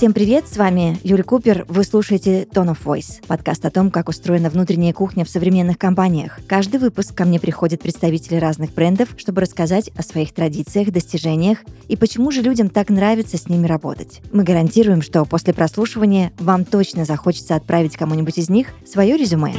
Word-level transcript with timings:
Всем 0.00 0.14
привет, 0.14 0.48
с 0.48 0.56
вами 0.56 0.98
Юлия 1.02 1.24
Купер. 1.24 1.66
Вы 1.68 1.84
слушаете 1.84 2.44
Tone 2.44 2.74
of 2.74 2.78
Voice, 2.82 3.22
подкаст 3.26 3.66
о 3.66 3.70
том, 3.70 3.90
как 3.90 4.08
устроена 4.08 4.48
внутренняя 4.48 4.94
кухня 4.94 5.26
в 5.26 5.28
современных 5.28 5.76
компаниях. 5.76 6.40
Каждый 6.46 6.80
выпуск 6.80 7.14
ко 7.14 7.26
мне 7.26 7.38
приходят 7.38 7.82
представители 7.82 8.36
разных 8.36 8.72
брендов, 8.72 9.10
чтобы 9.18 9.42
рассказать 9.42 9.90
о 9.98 10.02
своих 10.02 10.32
традициях, 10.32 10.90
достижениях 10.90 11.58
и 11.86 11.96
почему 11.96 12.30
же 12.30 12.40
людям 12.40 12.70
так 12.70 12.88
нравится 12.88 13.36
с 13.36 13.50
ними 13.50 13.66
работать. 13.66 14.22
Мы 14.32 14.42
гарантируем, 14.42 15.02
что 15.02 15.26
после 15.26 15.52
прослушивания 15.52 16.32
вам 16.38 16.64
точно 16.64 17.04
захочется 17.04 17.54
отправить 17.54 17.98
кому-нибудь 17.98 18.38
из 18.38 18.48
них 18.48 18.68
свое 18.86 19.18
резюме. 19.18 19.52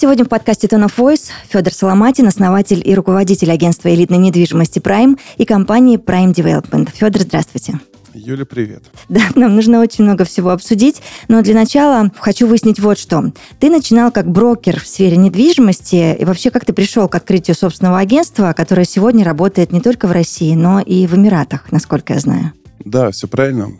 Сегодня 0.00 0.24
в 0.24 0.28
подкасте 0.28 0.66
Tone 0.66 0.86
of 0.86 0.94
Voice 0.96 1.28
Федор 1.50 1.74
Соломатин, 1.74 2.26
основатель 2.26 2.80
и 2.82 2.94
руководитель 2.94 3.52
агентства 3.52 3.94
элитной 3.94 4.16
недвижимости 4.16 4.78
Prime 4.78 5.20
и 5.36 5.44
компании 5.44 5.98
Prime 5.98 6.32
Development. 6.32 6.88
Федор, 6.90 7.20
здравствуйте. 7.20 7.78
Юля, 8.14 8.46
привет. 8.46 8.84
Да, 9.10 9.20
нам 9.34 9.54
нужно 9.54 9.78
очень 9.78 10.04
много 10.04 10.24
всего 10.24 10.52
обсудить, 10.52 11.02
но 11.28 11.42
для 11.42 11.52
начала 11.52 12.10
хочу 12.18 12.46
выяснить 12.46 12.80
вот 12.80 12.98
что. 12.98 13.30
Ты 13.58 13.68
начинал 13.68 14.10
как 14.10 14.26
брокер 14.26 14.80
в 14.80 14.86
сфере 14.86 15.18
недвижимости, 15.18 16.16
и 16.18 16.24
вообще 16.24 16.50
как 16.50 16.64
ты 16.64 16.72
пришел 16.72 17.06
к 17.06 17.14
открытию 17.14 17.54
собственного 17.54 17.98
агентства, 17.98 18.54
которое 18.56 18.86
сегодня 18.86 19.22
работает 19.22 19.70
не 19.70 19.82
только 19.82 20.08
в 20.08 20.12
России, 20.12 20.54
но 20.54 20.80
и 20.80 21.06
в 21.06 21.14
Эмиратах, 21.14 21.70
насколько 21.72 22.14
я 22.14 22.20
знаю? 22.20 22.52
Да, 22.82 23.10
все 23.10 23.28
правильно. 23.28 23.72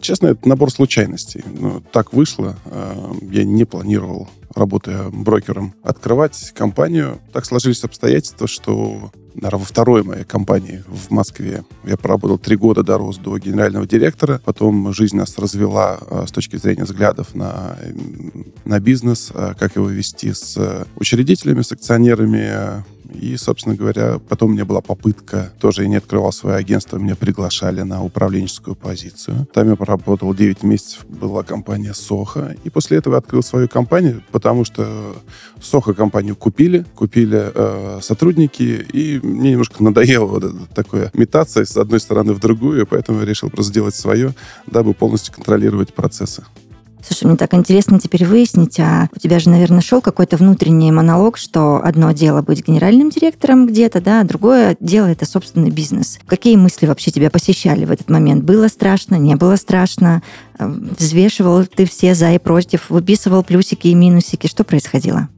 Честно, 0.00 0.28
это 0.28 0.48
набор 0.48 0.70
случайностей. 0.70 1.42
Но 1.46 1.82
так 1.92 2.12
вышло. 2.12 2.56
А, 2.66 3.12
я 3.30 3.44
не 3.44 3.64
планировал 3.64 4.28
работая 4.54 5.10
брокером, 5.10 5.74
открывать 5.82 6.52
компанию. 6.54 7.18
Так 7.32 7.44
сложились 7.44 7.82
обстоятельства, 7.84 8.46
что, 8.46 9.10
наверное, 9.34 9.58
во 9.58 9.64
второй 9.64 10.04
моей 10.04 10.24
компании 10.24 10.84
в 10.86 11.10
Москве 11.10 11.64
я 11.84 11.96
проработал 11.96 12.38
три 12.38 12.56
года, 12.56 12.82
дорос 12.82 13.18
до 13.18 13.36
генерального 13.38 13.86
директора. 13.86 14.40
Потом 14.44 14.92
жизнь 14.92 15.16
нас 15.16 15.36
развела 15.38 15.98
а, 16.08 16.26
с 16.26 16.32
точки 16.32 16.56
зрения 16.56 16.84
взглядов 16.84 17.34
на, 17.34 17.76
на 18.64 18.80
бизнес, 18.80 19.30
а, 19.34 19.54
как 19.54 19.76
его 19.76 19.88
вести 19.88 20.32
с 20.32 20.86
учредителями, 20.96 21.62
с 21.62 21.72
акционерами, 21.72 22.84
и, 23.14 23.36
собственно 23.36 23.74
говоря, 23.74 24.18
потом 24.28 24.50
у 24.50 24.52
меня 24.52 24.64
была 24.64 24.80
попытка, 24.80 25.52
тоже 25.60 25.82
я 25.82 25.88
не 25.88 25.96
открывал 25.96 26.32
свое 26.32 26.56
агентство, 26.56 26.98
меня 26.98 27.16
приглашали 27.16 27.82
на 27.82 28.02
управленческую 28.02 28.74
позицию. 28.74 29.46
Там 29.52 29.68
я 29.68 29.76
поработал 29.76 30.34
9 30.34 30.62
месяцев, 30.62 31.06
была 31.06 31.42
компания 31.42 31.94
Соха. 31.94 32.56
И 32.64 32.70
после 32.70 32.98
этого 32.98 33.14
я 33.14 33.18
открыл 33.18 33.42
свою 33.42 33.68
компанию, 33.68 34.22
потому 34.32 34.64
что 34.64 35.16
Соха 35.60 35.94
компанию 35.94 36.36
купили, 36.36 36.84
купили 36.94 37.52
э, 37.54 38.00
сотрудники, 38.02 38.86
и 38.92 39.20
мне 39.22 39.52
немножко 39.52 39.82
надоело 39.82 40.26
вот 40.26 40.44
это 40.44 40.66
такое 40.74 41.10
метаться 41.14 41.64
с 41.64 41.76
одной 41.76 42.00
стороны 42.00 42.32
в 42.32 42.40
другую, 42.40 42.86
поэтому 42.86 43.20
я 43.20 43.26
решил 43.26 43.50
просто 43.50 43.70
сделать 43.72 43.94
свое, 43.94 44.34
дабы 44.66 44.94
полностью 44.94 45.34
контролировать 45.34 45.94
процессы. 45.94 46.44
Слушай, 47.06 47.26
мне 47.26 47.36
так 47.36 47.52
интересно 47.52 48.00
теперь 48.00 48.24
выяснить, 48.24 48.80
а 48.80 49.08
у 49.14 49.18
тебя 49.18 49.38
же, 49.38 49.50
наверное, 49.50 49.82
шел 49.82 50.00
какой-то 50.00 50.36
внутренний 50.36 50.90
монолог, 50.90 51.36
что 51.36 51.80
одно 51.84 52.12
дело 52.12 52.40
быть 52.40 52.66
генеральным 52.66 53.10
директором 53.10 53.66
где-то, 53.66 54.00
да, 54.00 54.20
а 54.20 54.24
другое 54.24 54.76
дело 54.80 55.06
это 55.06 55.26
собственный 55.26 55.70
бизнес. 55.70 56.18
Какие 56.26 56.56
мысли 56.56 56.86
вообще 56.86 57.10
тебя 57.10 57.30
посещали 57.30 57.84
в 57.84 57.90
этот 57.90 58.08
момент? 58.08 58.44
Было 58.44 58.68
страшно, 58.68 59.16
не 59.16 59.36
было 59.36 59.56
страшно? 59.56 60.22
Взвешивал 60.58 61.66
ты 61.66 61.84
все 61.84 62.14
за 62.14 62.32
и 62.32 62.38
против, 62.38 62.88
выписывал 62.88 63.44
плюсики 63.44 63.88
и 63.88 63.94
минусики? 63.94 64.46
Что 64.46 64.64
происходило? 64.64 65.28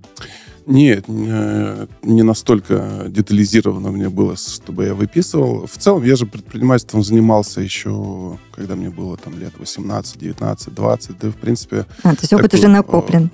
Нет, 0.67 1.07
не 1.07 2.23
настолько 2.23 3.05
детализировано 3.07 3.93
мне 3.93 4.09
было, 4.09 4.37
чтобы 4.37 4.87
я 4.87 4.95
выписывал. 4.95 5.67
В 5.67 5.79
целом, 5.79 6.03
я 6.03 6.17
же 6.17 6.27
предпринимательством 6.27 7.05
занимался 7.05 7.61
еще, 7.61 8.37
когда 8.51 8.75
мне 8.75 8.91
было 8.91 9.17
там 9.17 9.39
лет 9.39 9.53
18, 9.59 10.19
19, 10.19 10.75
20. 10.75 11.19
Да, 11.19 11.31
в 11.31 11.37
принципе... 11.37 11.87
А, 12.03 12.15
то 12.15 12.21
есть 12.21 12.33
опыт 12.33 12.53
уже 12.55 12.67
накоплен. 12.67 13.31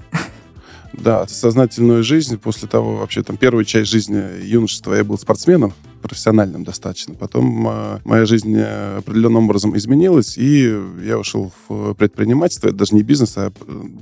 Да, 0.93 1.27
сознательную 1.27 2.05
жизнь. 2.05 2.37
После 2.37 2.69
того, 2.69 2.97
вообще, 2.97 3.23
там, 3.23 3.39
первую 3.39 3.65
часть 3.65 3.91
жизни 3.91 4.23
юношества 4.45 4.93
я 4.93 5.03
был 5.03 5.17
спортсменом 5.17 5.73
профессиональным 6.03 6.65
достаточно. 6.65 7.15
Потом 7.15 7.69
э, 7.69 7.99
моя 8.05 8.27
жизнь 8.27 8.55
э, 8.57 8.99
определенным 8.99 9.45
образом 9.45 9.77
изменилась, 9.77 10.37
и 10.37 10.79
я 11.03 11.19
ушел 11.19 11.53
в 11.69 11.95
предпринимательство. 11.95 12.69
Это 12.69 12.77
даже 12.77 12.95
не 12.95 13.03
бизнес, 13.03 13.35
а 13.37 13.53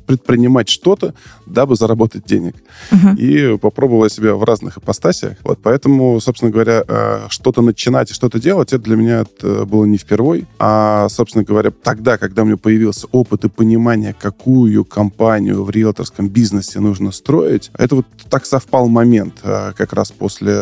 предпринимать 0.07 0.69
что-то, 0.69 1.15
дабы 1.47 1.77
заработать 1.77 2.25
денег. 2.25 2.55
Uh-huh. 2.91 3.17
И 3.17 3.59
попробовал 3.59 4.05
я 4.05 4.11
себя 4.11 4.35
в 4.35 4.43
разных 4.45 4.79
ипостасях. 4.79 5.37
Вот, 5.45 5.61
поэтому, 5.63 6.19
собственно 6.21 6.51
говоря, 6.51 6.83
э, 6.89 7.27
что-то 7.29 7.63
начинать 7.63 8.11
и 8.11 8.15
что-то 8.15 8.41
делать, 8.41 8.73
это 8.73 8.83
для 8.83 8.97
меня 8.97 9.21
это 9.21 9.67
было 9.67 9.85
не 9.85 9.99
впервой. 9.99 10.47
А, 10.59 11.09
собственно 11.11 11.45
говоря, 11.45 11.71
тогда, 11.71 12.17
когда 12.17 12.43
у 12.43 12.47
меня 12.47 12.57
появился 12.57 13.07
опыт 13.13 13.45
и 13.45 13.49
понимание, 13.49 14.15
какую 14.19 14.85
компанию 14.85 15.63
в 15.63 15.71
риэлторском 15.71 16.29
бизнесе 16.29 16.81
нужно 16.81 17.13
строить, 17.13 17.71
это 17.77 17.97
вот 17.97 18.07
так 18.31 18.47
совпал 18.47 18.89
момент, 18.89 19.41
как 19.43 19.93
раз 19.93 20.11
после 20.11 20.55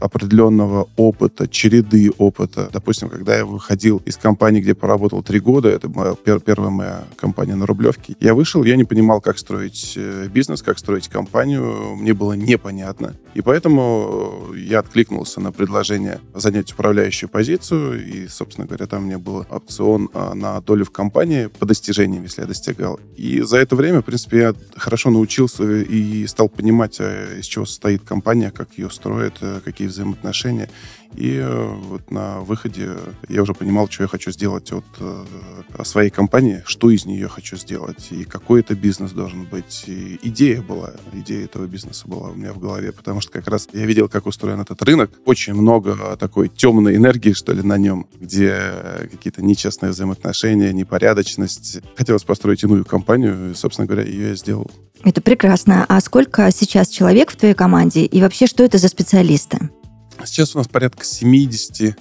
определенного 0.00 0.47
определенного 0.48 0.88
опыта, 0.96 1.46
череды 1.46 2.10
опыта. 2.18 2.70
Допустим, 2.72 3.08
когда 3.08 3.36
я 3.36 3.44
выходил 3.44 4.02
из 4.06 4.16
компании, 4.16 4.60
где 4.60 4.74
поработал 4.74 5.22
три 5.22 5.40
года, 5.40 5.68
это 5.68 5.88
моя, 5.88 6.14
пер, 6.14 6.40
первая 6.40 6.70
моя 6.70 7.04
компания 7.16 7.54
на 7.54 7.66
Рублевке, 7.66 8.16
я 8.20 8.34
вышел, 8.34 8.64
я 8.64 8.76
не 8.76 8.84
понимал, 8.84 9.20
как 9.20 9.38
строить 9.38 9.94
э, 9.96 10.28
бизнес, 10.32 10.62
как 10.62 10.78
строить 10.78 11.08
компанию, 11.08 11.96
мне 11.96 12.14
было 12.14 12.32
непонятно. 12.32 13.14
И 13.34 13.42
поэтому 13.42 14.54
я 14.56 14.80
откликнулся 14.80 15.40
на 15.40 15.52
предложение 15.52 16.20
занять 16.34 16.72
управляющую 16.72 17.28
позицию, 17.28 18.06
и, 18.06 18.28
собственно 18.28 18.66
говоря, 18.66 18.86
там 18.86 19.04
мне 19.04 19.18
был 19.18 19.46
опцион 19.50 20.08
а, 20.14 20.34
на 20.34 20.60
долю 20.60 20.84
в 20.84 20.90
компании 20.90 21.46
по 21.46 21.66
достижениям, 21.66 22.22
если 22.22 22.42
я 22.42 22.46
достигал. 22.46 22.98
И 23.16 23.42
за 23.42 23.58
это 23.58 23.76
время, 23.76 24.00
в 24.00 24.04
принципе, 24.04 24.38
я 24.38 24.54
хорошо 24.76 25.10
научился 25.10 25.64
и 25.82 26.26
стал 26.26 26.48
понимать, 26.48 26.96
э, 27.00 27.38
из 27.38 27.46
чего 27.46 27.66
состоит 27.66 28.02
компания, 28.02 28.50
как 28.50 28.68
ее 28.76 28.90
строят, 28.90 29.34
э, 29.40 29.60
какие 29.64 29.88
взаимоотношения 29.88 30.37
отношения. 30.38 30.68
И 31.16 31.36
э, 31.36 31.74
вот 31.88 32.10
на 32.10 32.40
выходе 32.40 32.90
я 33.28 33.42
уже 33.42 33.54
понимал, 33.54 33.88
что 33.88 34.04
я 34.04 34.08
хочу 34.08 34.30
сделать 34.30 34.70
от 34.72 34.84
э, 35.00 35.24
своей 35.82 36.10
компании, 36.10 36.62
что 36.66 36.90
из 36.90 37.06
нее 37.06 37.28
хочу 37.28 37.56
сделать, 37.56 38.08
и 38.10 38.24
какой 38.24 38.60
это 38.60 38.74
бизнес 38.74 39.12
должен 39.12 39.44
быть. 39.44 39.84
И 39.86 40.18
идея 40.22 40.60
была, 40.60 40.92
идея 41.14 41.46
этого 41.46 41.66
бизнеса 41.66 42.06
была 42.06 42.28
у 42.28 42.34
меня 42.34 42.52
в 42.52 42.58
голове, 42.58 42.92
потому 42.92 43.20
что 43.20 43.32
как 43.32 43.48
раз 43.48 43.68
я 43.72 43.86
видел, 43.86 44.08
как 44.08 44.26
устроен 44.26 44.60
этот 44.60 44.82
рынок. 44.82 45.10
Очень 45.24 45.54
много 45.54 46.16
такой 46.16 46.48
темной 46.48 46.96
энергии, 46.96 47.32
что 47.32 47.52
ли, 47.52 47.62
на 47.62 47.78
нем, 47.78 48.06
где 48.20 48.60
какие-то 49.10 49.42
нечестные 49.42 49.92
взаимоотношения, 49.92 50.72
непорядочность. 50.72 51.80
Хотелось 51.96 52.22
построить 52.22 52.62
иную 52.62 52.84
компанию, 52.84 53.50
и, 53.50 53.54
собственно 53.54 53.86
говоря, 53.86 54.04
ее 54.04 54.28
я 54.28 54.34
сделал. 54.34 54.70
Это 55.04 55.22
прекрасно. 55.22 55.86
А 55.88 56.00
сколько 56.00 56.50
сейчас 56.52 56.88
человек 56.88 57.30
в 57.30 57.36
твоей 57.36 57.54
команде? 57.54 58.04
И 58.04 58.20
вообще, 58.20 58.46
что 58.46 58.62
это 58.62 58.78
за 58.78 58.88
специалисты? 58.88 59.70
Сейчас 60.24 60.54
у 60.54 60.58
нас 60.58 60.68
порядка 60.68 61.04
70, 61.04 61.96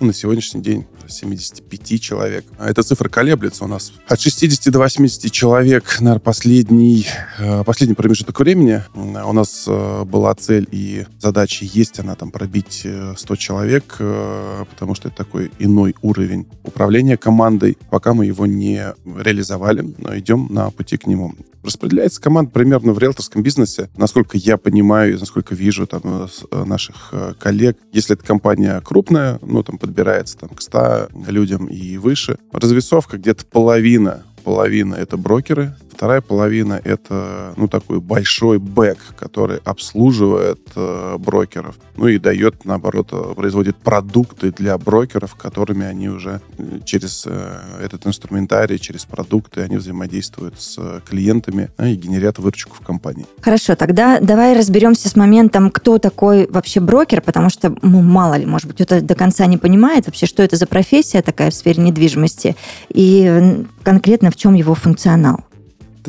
ну, 0.00 0.06
на 0.06 0.12
сегодняшний 0.12 0.62
день 0.62 0.86
75 1.08 2.00
человек. 2.00 2.44
А 2.58 2.70
эта 2.70 2.82
цифра 2.82 3.08
колеблется 3.08 3.64
у 3.64 3.66
нас 3.66 3.92
от 4.06 4.20
60 4.20 4.72
до 4.72 4.78
80 4.78 5.30
человек, 5.32 5.96
наверное, 6.00 6.20
последний, 6.20 7.06
э, 7.38 7.64
последний 7.64 7.94
промежуток 7.94 8.38
времени. 8.40 8.82
У 8.94 9.32
нас 9.32 9.64
э, 9.66 10.04
была 10.04 10.34
цель 10.34 10.68
и 10.70 11.06
задача 11.18 11.64
есть 11.64 11.98
она 11.98 12.14
там 12.14 12.30
пробить 12.30 12.86
100 13.16 13.34
э, 13.34 13.36
человек, 13.36 13.96
потому 13.98 14.94
что 14.94 15.08
это 15.08 15.16
такой 15.16 15.50
иной 15.58 15.94
уровень 16.02 16.46
управления 16.62 17.16
командой. 17.16 17.76
Пока 17.90 18.14
мы 18.14 18.26
его 18.26 18.46
не 18.46 18.94
реализовали, 19.04 19.94
но 19.98 20.16
идем 20.18 20.48
на 20.50 20.70
пути 20.70 20.96
к 20.96 21.06
нему. 21.06 21.34
Распределяется 21.62 22.20
команда 22.20 22.50
примерно 22.50 22.92
в 22.92 22.98
риэлторском 22.98 23.42
бизнесе, 23.42 23.90
насколько 23.96 24.36
я 24.36 24.56
понимаю 24.56 25.18
насколько 25.18 25.54
вижу 25.54 25.86
там 25.86 26.28
наших 26.50 27.12
коллег. 27.38 27.76
Если 27.92 28.14
эта 28.14 28.24
компания 28.24 28.80
крупная, 28.80 29.38
ну, 29.42 29.62
там 29.62 29.78
подбирается 29.78 30.38
там, 30.38 30.50
к 30.50 30.60
100 30.60 31.08
людям 31.28 31.66
и 31.66 31.96
выше. 31.96 32.38
Развесовка 32.52 33.18
где-то 33.18 33.44
половина 33.46 34.24
половина 34.44 34.94
это 34.94 35.18
брокеры, 35.18 35.74
вторая 35.98 36.20
половина 36.20 36.80
это, 36.84 37.54
ну, 37.56 37.66
такой 37.66 38.00
большой 38.00 38.60
бэк, 38.60 38.98
который 39.16 39.58
обслуживает 39.64 40.60
э, 40.76 41.16
брокеров, 41.18 41.74
ну 41.96 42.06
и 42.06 42.20
дает, 42.20 42.64
наоборот, 42.64 43.08
э, 43.10 43.34
производит 43.34 43.76
продукты 43.76 44.52
для 44.52 44.78
брокеров, 44.78 45.34
которыми 45.34 45.84
они 45.84 46.08
уже 46.08 46.40
э, 46.56 46.78
через 46.84 47.26
э, 47.26 47.82
этот 47.82 48.06
инструментарий, 48.06 48.78
через 48.78 49.06
продукты, 49.06 49.62
они 49.62 49.76
взаимодействуют 49.76 50.60
с 50.60 51.02
клиентами 51.04 51.70
э, 51.78 51.88
и 51.88 51.96
генерят 51.96 52.38
выручку 52.38 52.76
в 52.76 52.86
компании. 52.86 53.26
Хорошо, 53.40 53.74
тогда 53.74 54.20
давай 54.20 54.56
разберемся 54.56 55.08
с 55.08 55.16
моментом, 55.16 55.68
кто 55.68 55.98
такой 55.98 56.46
вообще 56.46 56.78
брокер, 56.78 57.22
потому 57.22 57.50
что, 57.50 57.74
ну, 57.82 58.02
мало 58.02 58.34
ли, 58.34 58.46
может 58.46 58.68
быть, 58.68 58.76
кто-то 58.76 59.00
до 59.00 59.16
конца 59.16 59.44
не 59.46 59.58
понимает 59.58 60.06
вообще, 60.06 60.26
что 60.26 60.44
это 60.44 60.54
за 60.54 60.68
профессия 60.68 61.22
такая 61.22 61.50
в 61.50 61.54
сфере 61.54 61.82
недвижимости, 61.82 62.54
и 62.88 63.64
конкретно 63.82 64.30
в 64.30 64.36
чем 64.36 64.54
его 64.54 64.76
функционал. 64.76 65.40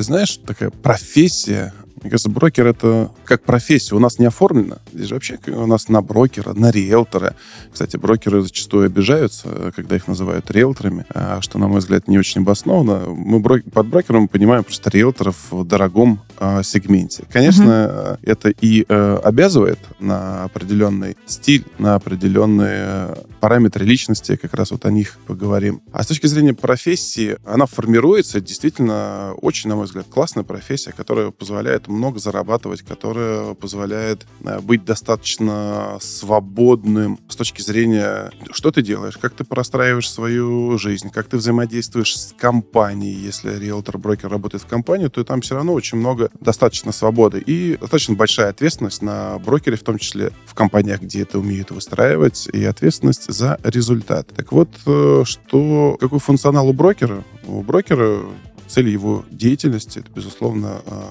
Ты 0.00 0.04
знаешь, 0.04 0.40
такая 0.46 0.70
профессия, 0.70 1.74
Мне 2.00 2.08
кажется, 2.08 2.30
брокер— 2.30 2.66
это 2.68 3.10
как 3.26 3.42
профессия. 3.42 3.94
У 3.94 3.98
нас 3.98 4.18
не 4.18 4.24
оформлено. 4.24 4.78
Здесь 4.94 5.08
же 5.08 5.14
вообще 5.14 5.38
у 5.48 5.66
нас 5.66 5.90
на 5.90 6.00
брокера, 6.00 6.54
на 6.54 6.70
риэлтора. 6.70 7.34
Кстати, 7.70 7.98
брокеры 7.98 8.40
зачастую 8.40 8.86
обижаются, 8.86 9.70
когда 9.76 9.96
их 9.96 10.08
называют 10.08 10.50
риэлторами, 10.50 11.04
а, 11.10 11.42
что, 11.42 11.58
на 11.58 11.68
мой 11.68 11.80
взгляд, 11.80 12.08
не 12.08 12.18
очень 12.18 12.40
обоснованно. 12.40 13.10
Мы 13.10 13.42
под 13.42 13.88
брокером 13.88 14.28
понимаем 14.28 14.64
просто 14.64 14.88
риэлторов 14.88 15.36
в 15.50 15.66
дорогом 15.66 16.22
а, 16.38 16.62
сегменте. 16.62 17.24
Конечно, 17.30 18.16
угу. 18.18 18.18
это 18.22 18.48
и 18.48 18.86
э, 18.88 19.20
обязывает 19.22 19.80
на 19.98 20.44
определенный 20.44 21.18
стиль, 21.26 21.66
на 21.76 21.96
определенные 21.96 23.18
параметры 23.40 23.84
личности, 23.84 24.36
как 24.36 24.54
раз 24.54 24.70
вот 24.70 24.84
о 24.84 24.90
них 24.90 25.18
поговорим. 25.26 25.82
А 25.92 26.02
с 26.02 26.06
точки 26.06 26.26
зрения 26.26 26.54
профессии, 26.54 27.36
она 27.44 27.66
формируется 27.66 28.40
действительно 28.40 29.34
очень, 29.40 29.70
на 29.70 29.76
мой 29.76 29.86
взгляд, 29.86 30.06
классная 30.08 30.44
профессия, 30.44 30.92
которая 30.92 31.30
позволяет 31.30 31.88
много 31.88 32.18
зарабатывать, 32.18 32.82
которая 32.82 33.54
позволяет 33.54 34.26
э, 34.44 34.60
быть 34.60 34.84
достаточно 34.84 35.98
свободным 36.00 37.18
с 37.28 37.36
точки 37.36 37.62
зрения, 37.62 38.30
что 38.52 38.70
ты 38.70 38.82
делаешь, 38.82 39.16
как 39.16 39.34
ты 39.34 39.44
простраиваешь 39.44 40.10
свою 40.10 40.78
жизнь, 40.78 41.10
как 41.10 41.26
ты 41.28 41.38
взаимодействуешь 41.38 42.16
с 42.18 42.34
компанией. 42.38 43.14
Если 43.14 43.58
риэлтор-брокер 43.58 44.28
работает 44.28 44.62
в 44.62 44.66
компании, 44.66 45.08
то 45.08 45.24
там 45.24 45.40
все 45.40 45.54
равно 45.54 45.72
очень 45.72 45.98
много 45.98 46.30
достаточно 46.40 46.92
свободы 46.92 47.42
и 47.44 47.76
достаточно 47.80 48.14
большая 48.14 48.50
ответственность 48.50 49.02
на 49.02 49.38
брокере, 49.38 49.76
в 49.76 49.82
том 49.82 49.98
числе 49.98 50.32
в 50.44 50.54
компаниях, 50.54 51.00
где 51.00 51.22
это 51.22 51.38
умеют 51.38 51.70
выстраивать, 51.70 52.48
и 52.52 52.64
ответственность 52.64 53.29
за 53.30 53.58
результат. 53.62 54.28
Так 54.34 54.52
вот, 54.52 54.68
э, 54.86 55.22
что, 55.24 55.96
какой 56.00 56.18
функционал 56.18 56.68
у 56.68 56.72
брокера? 56.72 57.24
У 57.46 57.62
брокера 57.62 58.20
цель 58.68 58.88
его 58.88 59.24
деятельности, 59.30 59.98
это, 59.98 60.10
безусловно, 60.14 60.80
э, 60.86 61.02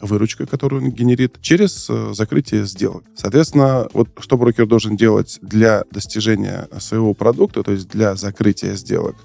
выручка, 0.00 0.46
которую 0.46 0.82
он 0.82 0.90
генерит, 0.90 1.36
через 1.40 1.88
э, 1.88 2.12
закрытие 2.12 2.64
сделок. 2.64 3.04
Соответственно, 3.14 3.88
вот 3.92 4.08
что 4.18 4.36
брокер 4.36 4.66
должен 4.66 4.96
делать 4.96 5.38
для 5.42 5.84
достижения 5.90 6.68
своего 6.78 7.14
продукта, 7.14 7.62
то 7.62 7.72
есть 7.72 7.88
для 7.88 8.14
закрытия 8.14 8.74
сделок, 8.74 9.16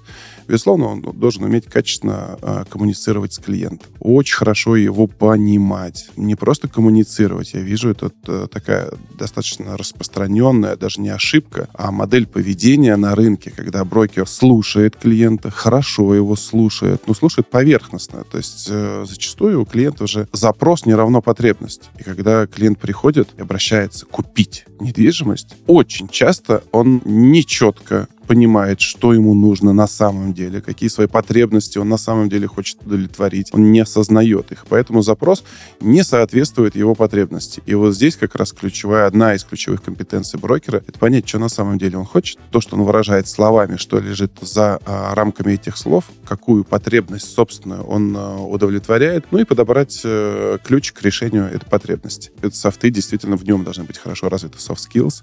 Безусловно, 0.46 0.86
он 0.86 1.00
должен 1.00 1.44
уметь 1.44 1.66
качественно 1.66 2.38
э, 2.40 2.64
коммуницировать 2.68 3.32
с 3.32 3.38
клиентом. 3.38 3.90
Очень 4.00 4.36
хорошо 4.36 4.76
его 4.76 5.06
понимать. 5.06 6.08
Не 6.16 6.34
просто 6.34 6.68
коммуницировать. 6.68 7.54
Я 7.54 7.60
вижу, 7.60 7.90
это 7.90 8.12
э, 8.26 8.46
такая 8.50 8.92
достаточно 9.18 9.76
распространенная, 9.76 10.76
даже 10.76 11.00
не 11.00 11.10
ошибка, 11.10 11.68
а 11.74 11.90
модель 11.90 12.26
поведения 12.26 12.96
на 12.96 13.14
рынке, 13.14 13.52
когда 13.54 13.84
брокер 13.84 14.26
слушает 14.26 14.96
клиента, 14.96 15.50
хорошо 15.50 16.14
его 16.14 16.36
слушает, 16.36 17.02
но 17.06 17.14
слушает 17.14 17.48
поверхностно. 17.48 18.24
То 18.24 18.38
есть 18.38 18.66
э, 18.70 19.04
зачастую 19.08 19.62
у 19.62 19.64
клиента 19.64 20.04
уже 20.04 20.28
запрос 20.32 20.86
не 20.86 20.94
равно 20.94 21.20
потребность. 21.22 21.90
И 21.98 22.02
когда 22.02 22.46
клиент 22.46 22.78
приходит 22.78 23.28
и 23.36 23.42
обращается 23.42 24.06
купить 24.06 24.64
недвижимость, 24.80 25.56
очень 25.66 26.08
часто 26.08 26.64
он 26.72 27.02
нечетко 27.04 28.08
понимает, 28.26 28.80
что 28.80 29.12
ему 29.12 29.34
нужно 29.34 29.72
на 29.72 29.86
самом 29.86 30.32
деле, 30.34 30.60
какие 30.60 30.88
свои 30.88 31.06
потребности 31.06 31.78
он 31.78 31.88
на 31.88 31.96
самом 31.96 32.28
деле 32.28 32.46
хочет 32.46 32.78
удовлетворить. 32.84 33.48
Он 33.52 33.72
не 33.72 33.80
осознает 33.80 34.52
их. 34.52 34.64
Поэтому 34.68 35.02
запрос 35.02 35.44
не 35.80 36.02
соответствует 36.04 36.76
его 36.76 36.94
потребности. 36.94 37.62
И 37.66 37.74
вот 37.74 37.94
здесь 37.94 38.16
как 38.16 38.34
раз 38.34 38.52
ключевая, 38.52 39.06
одна 39.06 39.34
из 39.34 39.44
ключевых 39.44 39.82
компетенций 39.82 40.38
брокера, 40.38 40.82
это 40.86 40.98
понять, 40.98 41.28
что 41.28 41.38
на 41.38 41.48
самом 41.48 41.78
деле 41.78 41.98
он 41.98 42.04
хочет, 42.04 42.38
то, 42.50 42.60
что 42.60 42.76
он 42.76 42.82
выражает 42.82 43.28
словами, 43.28 43.76
что 43.76 43.98
лежит 43.98 44.32
за 44.40 44.80
а, 44.84 45.14
рамками 45.14 45.52
этих 45.52 45.76
слов, 45.76 46.04
какую 46.24 46.64
потребность 46.64 47.32
собственную 47.32 47.82
он 47.84 48.14
а, 48.16 48.38
удовлетворяет, 48.38 49.26
ну 49.30 49.38
и 49.38 49.44
подобрать 49.44 50.00
а, 50.04 50.58
ключ 50.58 50.92
к 50.92 51.02
решению 51.02 51.46
этой 51.46 51.68
потребности. 51.68 52.30
Это 52.40 52.56
софты 52.56 52.90
действительно 52.90 53.36
в 53.36 53.44
нем 53.44 53.64
должны 53.64 53.84
быть 53.84 53.98
хорошо 53.98 54.28
развиты 54.28 54.58
soft 54.58 54.78
skills. 54.88 55.22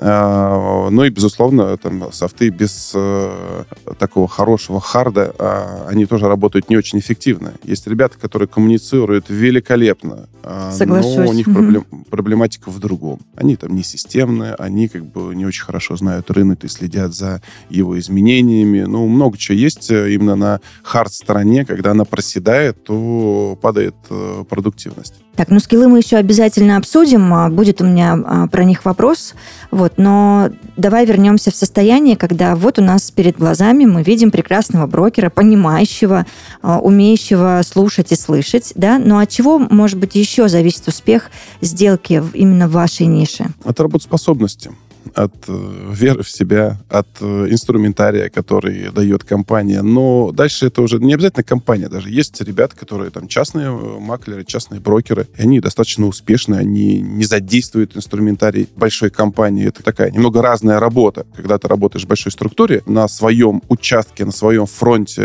А, 0.00 0.88
ну 0.90 1.04
и, 1.04 1.10
безусловно, 1.10 1.76
там 1.76 2.12
софты 2.12 2.50
без 2.50 2.92
э, 2.94 3.64
такого 3.98 4.28
хорошего 4.28 4.80
харда, 4.80 5.34
а, 5.38 5.86
они 5.88 6.06
тоже 6.06 6.28
работают 6.28 6.70
не 6.70 6.76
очень 6.76 7.00
эффективно. 7.00 7.54
Есть 7.64 7.86
ребята, 7.86 8.16
которые 8.18 8.48
коммуницируют 8.48 9.26
великолепно, 9.28 10.28
а, 10.42 10.70
Соглашусь. 10.70 11.16
но 11.16 11.28
у 11.28 11.32
них 11.32 11.46
проблем, 11.46 11.84
проблематика 12.10 12.70
в 12.70 12.78
другом. 12.78 13.20
Они 13.34 13.56
там 13.56 13.74
не 13.74 13.82
системные, 13.82 14.54
они 14.54 14.88
как 14.88 15.04
бы 15.04 15.34
не 15.34 15.44
очень 15.44 15.64
хорошо 15.64 15.96
знают 15.96 16.30
рынок 16.30 16.64
и 16.64 16.68
следят 16.68 17.14
за 17.14 17.42
его 17.68 17.98
изменениями. 17.98 18.82
Ну, 18.82 19.06
много 19.08 19.36
чего 19.36 19.56
есть 19.56 19.90
э, 19.90 20.12
именно 20.12 20.36
на 20.36 20.60
хард-стороне, 20.82 21.64
когда 21.64 21.90
она 21.90 22.04
проседает, 22.04 22.84
то 22.84 23.58
падает 23.60 23.96
э, 24.10 24.44
продуктивность. 24.48 25.14
Так, 25.34 25.50
ну 25.50 25.60
скиллы 25.60 25.86
мы 25.86 25.98
еще 25.98 26.16
обязательно 26.16 26.76
обсудим. 26.76 27.54
Будет 27.54 27.80
у 27.80 27.84
меня 27.84 28.48
про 28.50 28.64
них 28.64 28.84
вопрос. 28.84 29.34
Вот, 29.70 29.87
вот, 29.88 29.98
но 29.98 30.50
давай 30.76 31.06
вернемся 31.06 31.50
в 31.50 31.54
состояние, 31.56 32.16
когда 32.16 32.56
вот 32.56 32.78
у 32.78 32.82
нас 32.82 33.10
перед 33.10 33.38
глазами 33.38 33.84
мы 33.84 34.02
видим 34.02 34.30
прекрасного 34.30 34.86
брокера, 34.86 35.30
понимающего, 35.30 36.26
а, 36.62 36.78
умеющего 36.78 37.60
слушать 37.64 38.12
и 38.12 38.16
слышать, 38.16 38.72
да, 38.74 38.98
но 38.98 39.18
от 39.18 39.30
чего, 39.30 39.58
может 39.58 39.98
быть, 39.98 40.14
еще 40.14 40.48
зависит 40.48 40.86
успех 40.88 41.30
сделки 41.60 42.22
именно 42.34 42.68
в 42.68 42.72
вашей 42.72 43.06
нише? 43.06 43.46
От 43.64 43.80
работоспособности 43.80 44.70
от 45.14 45.34
э, 45.48 45.92
веры 45.92 46.22
в 46.22 46.30
себя, 46.30 46.78
от 46.88 47.08
э, 47.20 47.46
инструментария, 47.50 48.28
который 48.28 48.90
дает 48.90 49.24
компания. 49.24 49.82
Но 49.82 50.32
дальше 50.32 50.66
это 50.66 50.82
уже 50.82 50.98
не 50.98 51.14
обязательно 51.14 51.42
компания 51.42 51.88
даже. 51.88 52.10
Есть 52.10 52.40
ребята, 52.40 52.76
которые 52.76 53.10
там 53.10 53.28
частные 53.28 53.66
э, 53.66 53.98
маклеры, 53.98 54.44
частные 54.44 54.80
брокеры, 54.80 55.26
и 55.36 55.42
они 55.42 55.60
достаточно 55.60 56.06
успешны, 56.06 56.56
они 56.56 57.00
не 57.00 57.24
задействуют 57.24 57.96
инструментарий 57.96 58.68
большой 58.76 59.10
компании. 59.10 59.66
Это 59.66 59.82
такая 59.82 60.10
немного 60.10 60.42
разная 60.42 60.80
работа. 60.80 61.26
Когда 61.34 61.58
ты 61.58 61.68
работаешь 61.68 62.04
в 62.04 62.08
большой 62.08 62.32
структуре, 62.32 62.82
на 62.86 63.08
своем 63.08 63.62
участке, 63.68 64.24
на 64.24 64.32
своем 64.32 64.66
фронте 64.66 65.22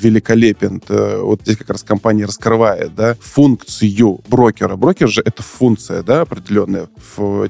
великолепен. 0.00 0.82
Вот 0.88 1.42
здесь 1.42 1.56
как 1.56 1.70
раз 1.70 1.82
компания 1.82 2.24
раскрывает 2.24 2.94
да, 2.94 3.16
функцию 3.20 4.20
брокера. 4.28 4.76
Брокер 4.76 5.08
же 5.08 5.22
это 5.24 5.42
функция 5.42 6.02
да, 6.02 6.22
определенная. 6.22 6.88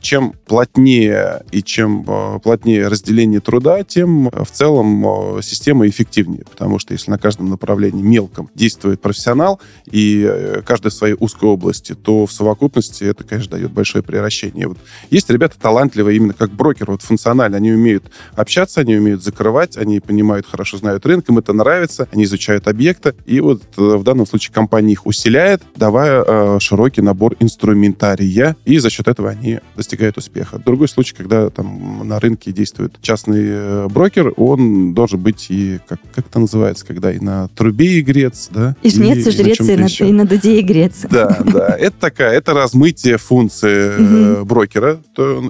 Чем 0.01 0.33
плотнее 0.47 1.43
и 1.51 1.63
чем 1.69 2.05
э, 2.09 2.41
плотнее 2.41 2.89
разделение 2.89 3.41
труда, 3.41 3.85
тем 3.85 4.29
э, 4.29 4.45
в 4.45 4.51
целом 4.51 5.37
э, 5.37 5.43
система 5.43 5.87
эффективнее. 5.87 6.45
Потому 6.51 6.79
что 6.79 6.95
если 6.95 7.11
на 7.11 7.19
каждом 7.19 7.51
направлении 7.51 8.03
мелком 8.03 8.51
действует 8.55 9.01
профессионал, 9.01 9.61
и 9.85 10.61
каждый 10.65 10.89
в 10.89 10.95
своей 10.95 11.15
узкой 11.19 11.45
области, 11.45 11.95
то 11.95 12.27
в 12.27 12.33
совокупности 12.33 13.05
это, 13.05 13.23
конечно, 13.23 13.53
дает 13.53 13.71
большое 13.71 14.03
превращение. 14.03 14.69
Вот 14.69 14.79
есть 15.11 15.29
ребята 15.31 15.57
талантливые 15.61 16.17
именно 16.17 16.33
как 16.33 16.51
брокер, 16.51 16.91
вот 16.91 17.03
функционально. 17.03 17.59
Они 17.59 17.71
умеют 17.71 18.05
общаться, 18.35 18.81
они 18.81 18.97
умеют 18.97 19.23
закрывать, 19.23 19.77
они 19.77 20.01
понимают, 20.01 20.47
хорошо 20.47 20.79
знают 20.79 21.05
рынок, 21.05 21.29
им 21.29 21.39
это 21.39 21.53
нравится, 21.53 22.09
они 22.13 22.25
изучают 22.25 22.67
объекты. 22.67 23.15
И 23.27 23.41
вот 23.41 23.63
в 23.77 24.03
данном 24.03 24.27
случае 24.27 24.55
компания 24.55 24.93
их 24.93 25.07
усиляет, 25.07 25.63
давая 25.77 26.59
широкий 26.61 27.03
набор 27.03 27.37
инструментария, 27.41 28.57
и 28.65 28.79
за 28.79 28.89
счет 28.89 29.07
этого 29.07 29.29
они 29.29 29.61
достигают 29.77 30.17
успеха. 30.17 30.59
Другой 30.59 30.89
случай, 30.89 31.15
когда 31.15 31.51
там 31.59 32.07
на 32.07 32.21
рынке 32.21 32.53
действует 32.53 33.01
частный 33.03 33.43
э, 33.45 33.89
брокер, 33.91 34.33
он 34.37 34.95
должен 34.95 35.19
быть 35.19 35.47
и, 35.49 35.81
как, 35.89 35.99
как 36.15 36.29
это 36.29 36.39
называется, 36.39 36.87
когда 36.87 37.13
и 37.13 37.19
на 37.19 37.49
трубе 37.49 37.99
игрец, 37.99 38.49
да? 38.53 38.77
И 38.83 38.91
жнец, 38.91 39.27
и, 39.27 39.29
и 39.29 39.33
жрец, 39.33 39.61
и, 39.61 39.77
на, 39.77 40.09
и 40.09 40.13
на 40.13 40.25
дуде 40.25 40.61
игрец. 40.61 41.05
Да, 41.11 41.37
да. 41.45 41.77
Это 41.77 41.97
такая, 41.99 42.39
это 42.39 42.55
размытие 42.55 43.19
функции 43.19 44.45
брокера, 44.45 45.01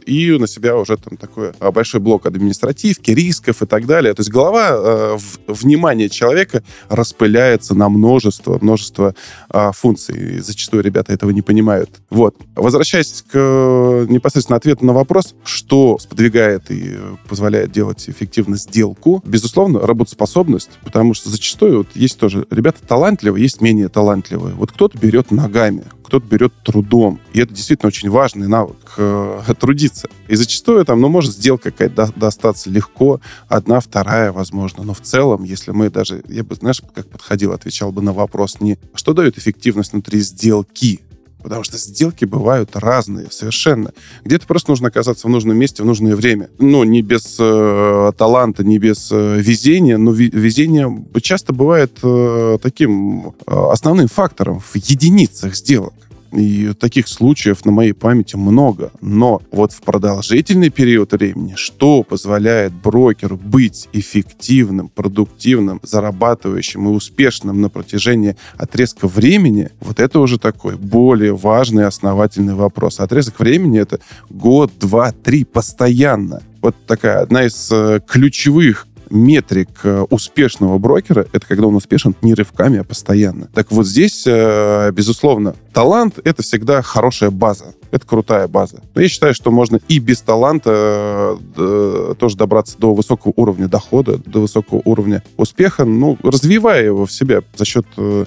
и 0.07 0.39
на 0.39 0.47
себя 0.47 0.77
уже 0.77 0.97
там 0.97 1.19
такой 1.19 1.53
а, 1.59 1.71
большой 1.73 2.01
блок 2.01 2.25
административки, 2.25 3.11
рисков 3.11 3.61
и 3.61 3.67
так 3.67 3.85
далее. 3.85 4.15
То 4.15 4.21
есть 4.21 4.31
голова, 4.31 4.71
э, 4.71 5.19
внимание 5.47 6.09
человека 6.09 6.63
распыляется 6.89 7.75
на 7.75 7.91
множество, 7.91 8.59
множество 8.63 9.15
а, 9.51 9.73
функций. 9.73 10.37
И 10.37 10.39
зачастую 10.39 10.83
ребята 10.83 11.13
этого 11.13 11.31
не 11.31 11.43
понимают. 11.43 11.91
Вот. 12.09 12.35
Возвращаясь 12.55 13.25
к 13.31 13.35
э, 13.35 14.07
непосредственно 14.09 14.57
ответу 14.57 14.87
на 14.87 14.93
вопрос, 14.95 15.35
что 15.45 15.88
сподвигает 15.99 16.71
и 16.71 16.97
позволяет 17.29 17.73
делать 17.73 18.09
эффективно 18.09 18.57
сделку, 18.57 19.23
безусловно, 19.25 19.81
работоспособность, 19.81 20.71
потому 20.85 21.15
что 21.15 21.31
зачастую 21.31 21.79
вот 21.79 21.89
есть 21.95 22.19
тоже 22.19 22.47
ребята 22.51 22.87
талантливые, 22.87 23.43
есть 23.43 23.61
менее 23.61 23.89
талантливые. 23.89 24.55
Вот 24.55 24.73
кто-то 24.73 24.99
берет 24.99 25.31
ногами, 25.31 25.85
кто-то 26.09 26.27
берет 26.27 26.53
трудом. 26.65 27.21
И 27.35 27.41
это 27.41 27.53
действительно 27.55 27.89
очень 27.89 28.09
важный 28.09 28.49
навык 28.49 28.95
э, 28.97 29.41
трудиться. 29.61 30.09
И 30.27 30.37
зачастую 30.37 30.85
там, 30.85 31.01
ну, 31.01 31.09
может 31.09 31.33
сделка 31.33 31.71
какая-то 31.71 32.13
достаться 32.17 32.71
легко, 32.71 33.21
одна, 33.47 33.81
вторая, 33.81 34.33
возможно. 34.33 34.85
Но 34.85 34.95
в 34.95 35.01
целом, 35.01 35.45
если 35.45 35.71
мы 35.71 35.91
даже, 35.91 36.23
я 36.29 36.45
бы, 36.45 36.55
знаешь, 36.55 36.83
как 36.95 37.09
подходил, 37.09 37.53
отвечал 37.53 37.93
бы 37.93 38.01
на 38.03 38.13
вопрос 38.13 38.61
не, 38.61 38.79
что 38.95 39.13
дает 39.13 39.37
эффективность 39.39 39.93
внутри 39.93 40.21
сделки, 40.21 41.01
Потому 41.43 41.63
что 41.63 41.79
сделки 41.79 42.25
бывают 42.25 42.71
разные 42.75 43.31
совершенно. 43.31 43.93
Где-то 44.25 44.47
просто 44.47 44.71
нужно 44.71 44.89
оказаться 44.89 45.27
в 45.27 45.31
нужном 45.31 45.57
месте 45.57 45.83
в 45.83 45.87
нужное 45.87 46.17
время. 46.17 46.51
Ну, 46.59 46.83
не 46.85 47.01
без 47.01 47.37
э, 47.39 48.13
таланта, 48.17 48.65
не 48.65 48.79
без 48.79 49.11
э, 49.13 49.39
везения, 49.41 49.99
но 49.99 50.11
везение 50.13 51.05
часто 51.23 51.53
бывает 51.53 51.93
э, 52.03 52.59
таким 52.61 53.35
э, 53.47 53.71
основным 53.71 54.09
фактором 54.09 54.61
в 54.61 54.75
единицах 54.77 55.55
сделок. 55.55 55.95
И 56.33 56.73
таких 56.79 57.09
случаев 57.09 57.65
на 57.65 57.73
моей 57.73 57.93
памяти 57.93 58.37
много. 58.37 58.91
Но 59.01 59.41
вот 59.51 59.73
в 59.73 59.81
продолжительный 59.81 60.71
период 60.71 61.13
времени, 61.13 61.55
что 61.57 62.03
позволяет 62.03 62.73
брокеру 62.73 63.37
быть 63.37 63.89
эффективным, 63.93 64.89
продуктивным, 64.89 65.81
зарабатывающим 65.83 66.89
и 66.89 66.91
успешным 66.91 67.61
на 67.61 67.71
протяжении 67.71 68.37
отрезка 68.57 69.09
времени, 69.09 69.71
вот 69.81 70.01
это 70.01 70.21
уже 70.21 70.39
такой 70.39 70.77
более 70.77 71.35
важный 71.35 71.87
основательный 71.87 72.55
вопрос. 72.55 73.01
Отрезок 73.01 73.41
времени— 73.41 73.81
это 73.81 74.01
год, 74.29 74.73
два, 74.79 75.13
три, 75.13 75.45
постоянно. 75.45 76.43
Вот 76.61 76.75
такая 76.87 77.21
одна 77.21 77.45
из 77.45 77.71
э, 77.71 78.01
ключевых 78.07 78.88
метрик 79.11 79.69
э, 79.85 80.05
успешного 80.11 80.79
брокера— 80.79 81.27
это 81.33 81.47
когда 81.47 81.67
он 81.67 81.75
успешен 81.75 82.15
не 82.23 82.35
рывками, 82.35 82.79
а 82.79 82.85
постоянно. 82.85 83.49
Так 83.55 83.71
вот 83.71 83.87
здесь, 83.87 84.25
э, 84.27 84.91
безусловно, 84.93 85.55
талант— 85.73 86.19
это 86.25 86.43
всегда 86.43 86.83
хорошая 86.83 87.31
база. 87.31 87.75
Это 87.91 88.07
крутая 88.07 88.49
база. 88.49 88.83
Но 88.95 89.01
я 89.01 89.09
считаю, 89.09 89.35
что 89.35 89.51
можно 89.51 89.81
и 89.89 89.99
без 89.99 90.21
таланта 90.21 91.39
э, 91.57 92.15
тоже 92.19 92.37
добраться 92.37 92.77
до 92.79 92.95
высокого 92.95 93.33
уровня 93.37 93.69
дохода, 93.69 94.19
до 94.19 94.41
высокого 94.41 94.83
уровня 94.85 95.23
успеха, 95.37 95.85
ну, 95.85 96.19
развивая 96.23 96.85
его 96.85 97.07
в 97.07 97.13
себе 97.13 97.43
за 97.57 97.65
счет 97.65 97.87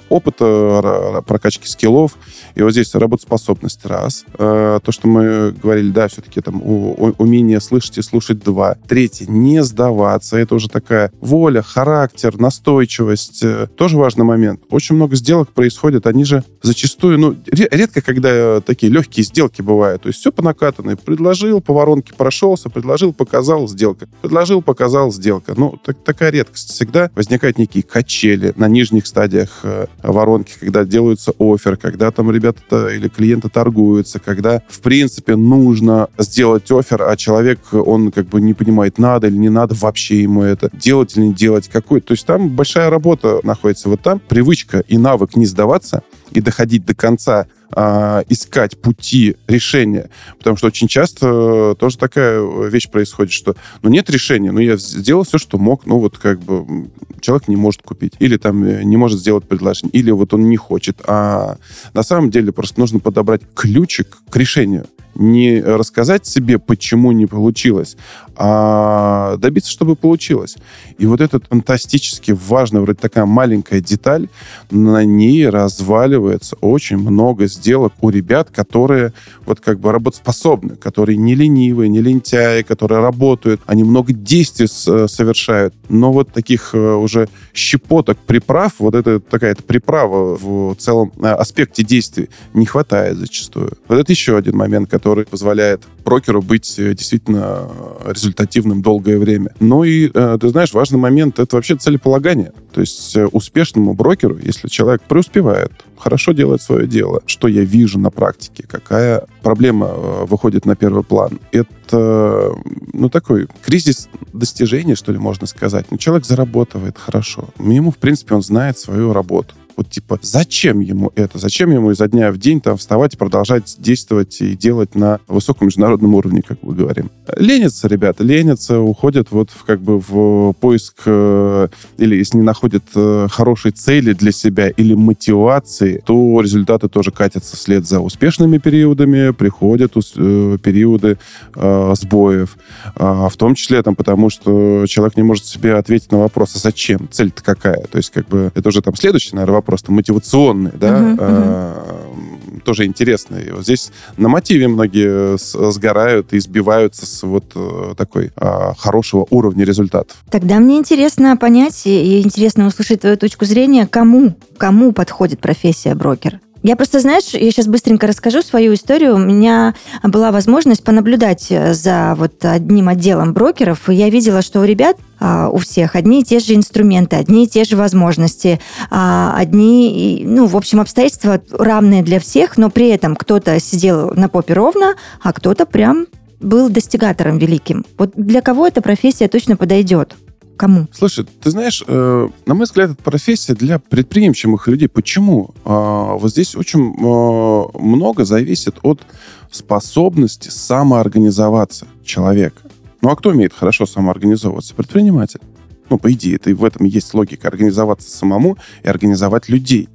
опыта, 0.09 1.23
прокачки 1.27 1.67
скиллов. 1.67 2.17
И 2.55 2.61
вот 2.61 2.71
здесь 2.71 2.93
работоспособность— 2.95 3.85
раз. 3.85 4.25
То, 4.37 4.81
что 4.89 5.07
мы 5.07 5.51
говорили, 5.51 5.91
да, 5.91 6.07
все-таки 6.07 6.41
там 6.41 6.61
умение 6.63 7.59
слышать 7.59 7.97
и 7.97 8.01
слушать— 8.01 8.39
два. 8.43 8.75
Третье— 8.87 9.25
не 9.27 9.63
сдаваться. 9.63 10.37
Это 10.37 10.55
уже 10.55 10.69
такая 10.69 11.11
воля, 11.19 11.61
характер, 11.61 12.39
настойчивость. 12.39 13.43
Э, 13.43 13.67
тоже 13.75 13.97
важный 13.97 14.23
момент. 14.23 14.61
Очень 14.69 14.95
много 14.95 15.15
сделок 15.15 15.49
происходит, 15.49 16.07
они 16.07 16.23
же 16.25 16.43
зачастую, 16.61 17.19
ну, 17.19 17.35
редко, 17.47 18.01
когда 18.01 18.61
такие 18.61 18.91
легкие 18.91 19.23
сделки 19.23 19.50
бывают. 19.59 20.03
То 20.03 20.07
есть 20.07 20.19
все 20.19 20.31
по 20.31 20.41
накатанной. 20.41 20.95
Предложил, 20.95 21.59
по 21.61 21.73
воронке 21.73 22.13
прошелся, 22.15 22.69
предложил, 22.69 23.13
показал, 23.13 23.67
сделка. 23.67 24.07
Предложил, 24.21 24.61
показал, 24.61 25.11
сделка. 25.11 25.53
Ну, 25.57 25.77
так, 25.83 25.97
такая 26.03 26.31
редкость. 26.31 26.69
Всегда 26.69 27.09
возникают 27.15 27.57
некие 27.57 27.83
качели 27.83 28.53
на 28.55 28.67
нижних 28.67 29.07
стадиях 29.07 29.59
э, 29.63 29.87
воронки, 30.03 30.53
когда 30.59 30.85
делаются 30.85 31.33
офер, 31.39 31.75
когда 31.75 32.11
там 32.11 32.31
ребята 32.31 32.89
или 32.89 33.07
клиенты 33.07 33.49
торгуются, 33.49 34.19
когда, 34.19 34.61
в 34.69 34.79
принципе, 34.79 35.35
нужно 35.35 36.07
сделать 36.17 36.71
офер, 36.71 37.01
а 37.03 37.17
человек, 37.17 37.59
он 37.73 38.11
как 38.11 38.27
бы 38.27 38.39
не 38.39 38.53
понимает, 38.53 38.97
надо 38.97 39.27
или 39.27 39.37
не 39.37 39.49
надо 39.49 39.75
вообще 39.75 40.21
ему 40.21 40.43
это, 40.43 40.69
делать 40.73 41.17
или 41.17 41.25
не 41.25 41.33
делать, 41.33 41.67
какой. 41.67 42.01
То 42.01 42.13
есть 42.13 42.25
там 42.25 42.49
большая 42.49 42.89
работа 42.89 43.39
находится 43.43 43.89
вот 43.89 44.01
там. 44.01 44.19
Привычка 44.19 44.83
и 44.87 44.97
навык 44.97 45.35
не 45.35 45.45
сдаваться 45.45 46.03
и 46.31 46.41
доходить 46.41 46.85
до 46.85 46.95
конца 46.95 47.47
а, 47.73 48.23
искать 48.29 48.79
пути 48.79 49.35
решения. 49.47 50.09
Потому 50.37 50.57
что 50.57 50.67
очень 50.67 50.87
часто 50.87 51.75
тоже 51.79 51.97
такая 51.97 52.41
вещь 52.67 52.89
происходит, 52.89 53.31
что 53.31 53.55
ну 53.81 53.89
нет 53.89 54.09
решения, 54.09 54.51
ну 54.51 54.59
я 54.59 54.77
сделал 54.77 55.23
все, 55.23 55.37
что 55.37 55.57
мог, 55.57 55.85
ну 55.85 55.99
вот 55.99 56.17
как 56.17 56.39
бы 56.39 56.89
человек 57.21 57.47
не 57.47 57.55
может 57.55 57.81
купить. 57.81 58.13
Или 58.19 58.37
там 58.37 58.63
э, 58.63 58.83
не 58.83 58.97
может 58.97 59.19
сделать 59.19 59.47
предложение. 59.47 59.91
Или 59.91 60.11
вот 60.11 60.33
он 60.33 60.49
не 60.49 60.57
хочет. 60.57 61.01
А 61.05 61.57
на 61.93 62.03
самом 62.03 62.31
деле 62.31 62.51
просто 62.51 62.79
нужно 62.79 62.99
подобрать 62.99 63.41
ключик 63.55 64.17
к 64.29 64.35
решению 64.35 64.85
не 65.21 65.61
рассказать 65.61 66.25
себе, 66.25 66.57
почему 66.57 67.11
не 67.11 67.27
получилось, 67.27 67.95
а 68.35 69.37
добиться, 69.37 69.71
чтобы 69.71 69.95
получилось. 69.95 70.57
И 70.97 71.05
вот 71.05 71.21
эта 71.21 71.39
фантастически 71.39 72.31
важная, 72.31 72.81
вроде 72.81 72.99
такая 72.99 73.25
маленькая 73.25 73.81
деталь, 73.81 74.27
на 74.71 75.03
ней 75.05 75.47
разваливается 75.47 76.55
очень 76.61 76.97
много 76.97 77.47
сделок 77.47 77.93
у 78.01 78.09
ребят, 78.09 78.49
которые 78.49 79.13
вот 79.45 79.59
как 79.59 79.79
бы 79.79 79.91
работоспособны, 79.91 80.75
которые 80.75 81.17
не 81.17 81.35
ленивые, 81.35 81.89
не 81.89 82.01
лентяи, 82.01 82.63
которые 82.63 83.01
работают, 83.01 83.61
они 83.65 83.83
много 83.83 84.13
действий 84.13 84.67
совершают, 84.67 85.73
но 85.89 86.11
вот 86.11 86.31
таких 86.31 86.71
э, 86.73 86.93
уже 86.95 87.29
щепоток, 87.53 88.17
приправ, 88.17 88.73
вот 88.79 88.95
это 88.95 89.19
такая 89.19 89.55
приправа 89.55 90.37
в 90.37 90.75
целом 90.75 91.11
э, 91.21 91.27
аспекте 91.27 91.83
действий 91.83 92.29
не 92.53 92.65
хватает 92.65 93.17
зачастую. 93.17 93.73
Вот 93.87 93.99
это 93.99 94.11
еще 94.11 94.37
один 94.37 94.55
момент, 94.55 94.89
который 94.89 95.10
позволяет 95.29 95.83
брокеру 96.03 96.41
быть 96.41 96.77
э, 96.79 96.93
действительно 96.93 97.69
результативным 98.05 98.81
долгое 98.81 99.17
время. 99.17 99.53
Ну 99.59 99.83
и, 99.83 100.07
ты 100.09 100.49
знаешь, 100.49 100.73
важный 100.73 100.97
момент— 100.97 101.39
это 101.39 101.55
вообще 101.55 101.75
целеполагание. 101.75 102.53
То 102.73 102.81
есть 102.81 103.15
успешному 103.31 103.93
брокеру, 103.93 104.37
если 104.41 104.67
человек 104.67 105.01
преуспевает, 105.03 105.71
хорошо 105.97 106.31
делает 106.31 106.61
свое 106.61 106.87
дело, 106.87 107.21
что 107.25 107.47
я 107.47 107.63
вижу 107.63 107.99
на 107.99 108.09
практике, 108.09 108.65
какая 108.67 109.25
проблема 109.43 109.87
выходит 109.87 110.65
на 110.65 110.75
первый 110.75 111.03
план, 111.03 111.39
это, 111.51 112.53
ну, 112.93 113.09
такой 113.09 113.47
кризис 113.63 114.09
достижения, 114.33 114.95
что 114.95 115.11
ли, 115.11 115.19
можно 115.19 115.45
сказать. 115.47 115.85
Ну, 115.91 115.97
человек 115.97 116.25
зарабатывает 116.25 116.97
хорошо. 116.97 117.49
Ему, 117.59 117.91
в 117.91 117.97
принципе, 117.97 118.35
он 118.35 118.41
знает 118.41 118.79
свою 118.79 119.13
работу. 119.13 119.53
Вот 119.77 119.89
типа, 119.89 120.19
зачем 120.21 120.79
ему 120.79 121.11
это? 121.15 121.37
Зачем 121.37 121.71
ему 121.71 121.91
изо 121.91 122.07
дня 122.07 122.31
в 122.31 122.37
день 122.37 122.61
там 122.61 122.77
вставать 122.77 123.13
и 123.13 123.17
продолжать 123.17 123.75
действовать 123.79 124.41
и 124.41 124.55
делать 124.55 124.95
на 124.95 125.19
высоком 125.27 125.67
международном 125.67 126.15
уровне, 126.15 126.41
как 126.41 126.61
мы 126.61 126.73
говорим? 126.73 127.09
Ленятся, 127.35 127.87
ребята, 127.87 128.23
ленятся, 128.23 128.79
уходят 128.79 129.27
вот 129.31 129.49
в, 129.51 129.63
как 129.63 129.81
бы 129.81 129.99
в 129.99 130.53
поиск 130.53 131.01
э, 131.05 131.67
или 131.97 132.15
если 132.15 132.37
не 132.37 132.43
находят 132.43 132.83
э, 132.95 133.27
хорошей 133.29 133.71
цели 133.71 134.13
для 134.13 134.31
себя 134.31 134.69
или 134.69 134.93
мотивации, 134.93 136.01
то 136.05 136.41
результаты 136.41 136.89
тоже 136.89 137.11
катятся 137.11 137.55
вслед 137.55 137.87
за 137.87 137.99
успешными 137.99 138.57
периодами, 138.57 139.31
приходят 139.31 139.93
э, 139.95 140.57
периоды 140.61 141.17
э, 141.55 141.93
сбоев. 141.95 142.57
Э, 142.95 143.27
в 143.29 143.37
том 143.37 143.55
числе 143.55 143.81
там 143.83 143.95
потому, 143.95 144.29
что 144.29 144.85
человек 144.87 145.17
не 145.17 145.23
может 145.23 145.45
себе 145.45 145.75
ответить 145.75 146.11
на 146.11 146.19
вопрос, 146.19 146.55
а 146.55 146.59
зачем? 146.59 147.07
Цель-то 147.11 147.43
какая? 147.43 147.83
То 147.87 147.97
есть 147.97 148.11
как 148.11 148.27
бы 148.27 148.51
это 148.53 148.69
уже 148.69 148.81
там 148.81 148.95
следующий, 148.95 149.35
наверное, 149.35 149.55
вопрос 149.61 149.81
просто 149.81 149.93
мотивационные, 149.93 150.73
да, 150.73 150.99
uh-huh, 150.99 151.17
uh-huh. 151.17 152.61
тоже 152.65 152.85
интересные. 152.85 153.53
Вот 153.53 153.63
здесь 153.63 153.91
на 154.17 154.27
мотиве 154.27 154.67
многие 154.67 155.37
сгорают 155.71 156.33
и 156.33 156.39
сбиваются 156.39 157.05
с 157.05 157.23
вот 157.23 157.45
э, 157.55 157.93
такой 157.95 158.31
а, 158.35 158.73
хорошего 158.77 159.25
уровня 159.29 159.63
результатов. 159.63 160.17
Тогда 160.29 160.59
мне 160.59 160.77
интересно 160.77 161.37
понять 161.37 161.83
и 161.85 162.21
интересно 162.21 162.67
услышать 162.67 163.01
твою 163.01 163.15
точку 163.15 163.45
зрения, 163.45 163.87
кому, 163.87 164.35
кому 164.57 164.91
подходит 164.91 165.39
профессия 165.39 165.95
брокер? 165.95 166.41
Я 166.63 166.75
просто, 166.75 166.99
знаешь, 166.99 167.29
я 167.33 167.49
сейчас 167.49 167.65
быстренько 167.65 168.05
расскажу 168.05 168.41
свою 168.43 168.75
историю. 168.75 169.15
У 169.15 169.19
меня 169.19 169.73
была 170.03 170.31
возможность 170.31 170.83
понаблюдать 170.83 171.47
э, 171.49 171.73
за 171.73 172.13
вот 172.15 172.45
одним 172.45 172.89
отделом 172.89 173.33
брокеров, 173.33 173.89
и 173.89 173.95
я 173.95 174.09
видела, 174.09 174.41
что 174.41 174.59
у 174.59 174.63
ребят 174.63 174.97
а, 174.97 175.01
у 175.21 175.57
всех 175.59 175.95
одни 175.95 176.21
и 176.21 176.23
те 176.23 176.39
же 176.39 176.55
инструменты, 176.55 177.15
одни 177.15 177.45
и 177.45 177.47
те 177.47 177.63
же 177.63 177.75
возможности, 177.77 178.59
а, 178.89 179.35
одни, 179.37 180.23
ну, 180.25 180.47
в 180.47 180.57
общем, 180.57 180.79
обстоятельства 180.79 181.41
равные 181.51 182.01
для 182.01 182.19
всех, 182.19 182.57
но 182.57 182.69
при 182.69 182.89
этом 182.89 183.15
кто-то 183.15 183.59
сидел 183.59 184.11
на 184.15 184.29
попе 184.29 184.53
ровно, 184.53 184.95
а 185.21 185.31
кто-то 185.33 185.65
прям 185.65 186.07
был 186.39 186.69
достигатором 186.69 187.37
великим. 187.37 187.85
Вот 187.97 188.11
для 188.15 188.41
кого 188.41 188.67
эта 188.67 188.81
профессия 188.81 189.27
точно 189.27 189.55
подойдет? 189.55 190.15
Кому? 190.57 190.87
Слушай, 190.91 191.25
ты 191.25 191.49
знаешь, 191.49 191.83
э, 191.87 192.27
на 192.45 192.53
мой 192.53 192.65
взгляд, 192.65 192.91
это 192.91 193.01
профессия 193.01 193.55
для 193.55 193.79
предприимчивых 193.79 194.67
людей. 194.67 194.87
Почему? 194.87 195.51
Э, 195.65 196.17
вот 196.19 196.29
здесь 196.29 196.55
очень 196.55 196.93
э, 196.93 197.79
много 197.79 198.25
зависит 198.25 198.75
от 198.83 199.01
способности 199.49 200.49
самоорганизоваться 200.49 201.87
человека. 202.03 202.61
Ну 203.01 203.09
а 203.09 203.15
кто 203.15 203.29
умеет 203.29 203.53
хорошо 203.53 203.85
самоорганизовываться? 203.85 204.75
Предприниматель. 204.75 205.41
Ну, 205.89 205.97
по 205.97 206.11
идее, 206.11 206.35
это 206.35 206.49
и 206.49 206.53
в 206.53 206.63
этом 206.63 206.85
есть 206.85 207.13
логика. 207.13 207.47
Организоваться 207.47 208.09
самому 208.09 208.57
и 208.83 208.87
организовать 208.87 209.49
людей. 209.49 209.89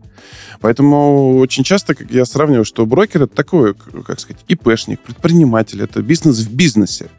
Поэтому 0.60 1.36
очень 1.38 1.64
часто 1.64 1.94
как 1.94 2.10
я 2.10 2.24
сравниваю, 2.24 2.64
что 2.64 2.84
брокер 2.84 3.22
это 3.22 3.34
такой, 3.34 3.74
как 3.74 4.18
сказать, 4.18 4.42
ИПшник, 4.48 5.00
предприниматель, 5.00 5.82
это 5.82 6.02
бизнес 6.02 6.40
в 6.40 6.52
бизнесе 6.52 7.10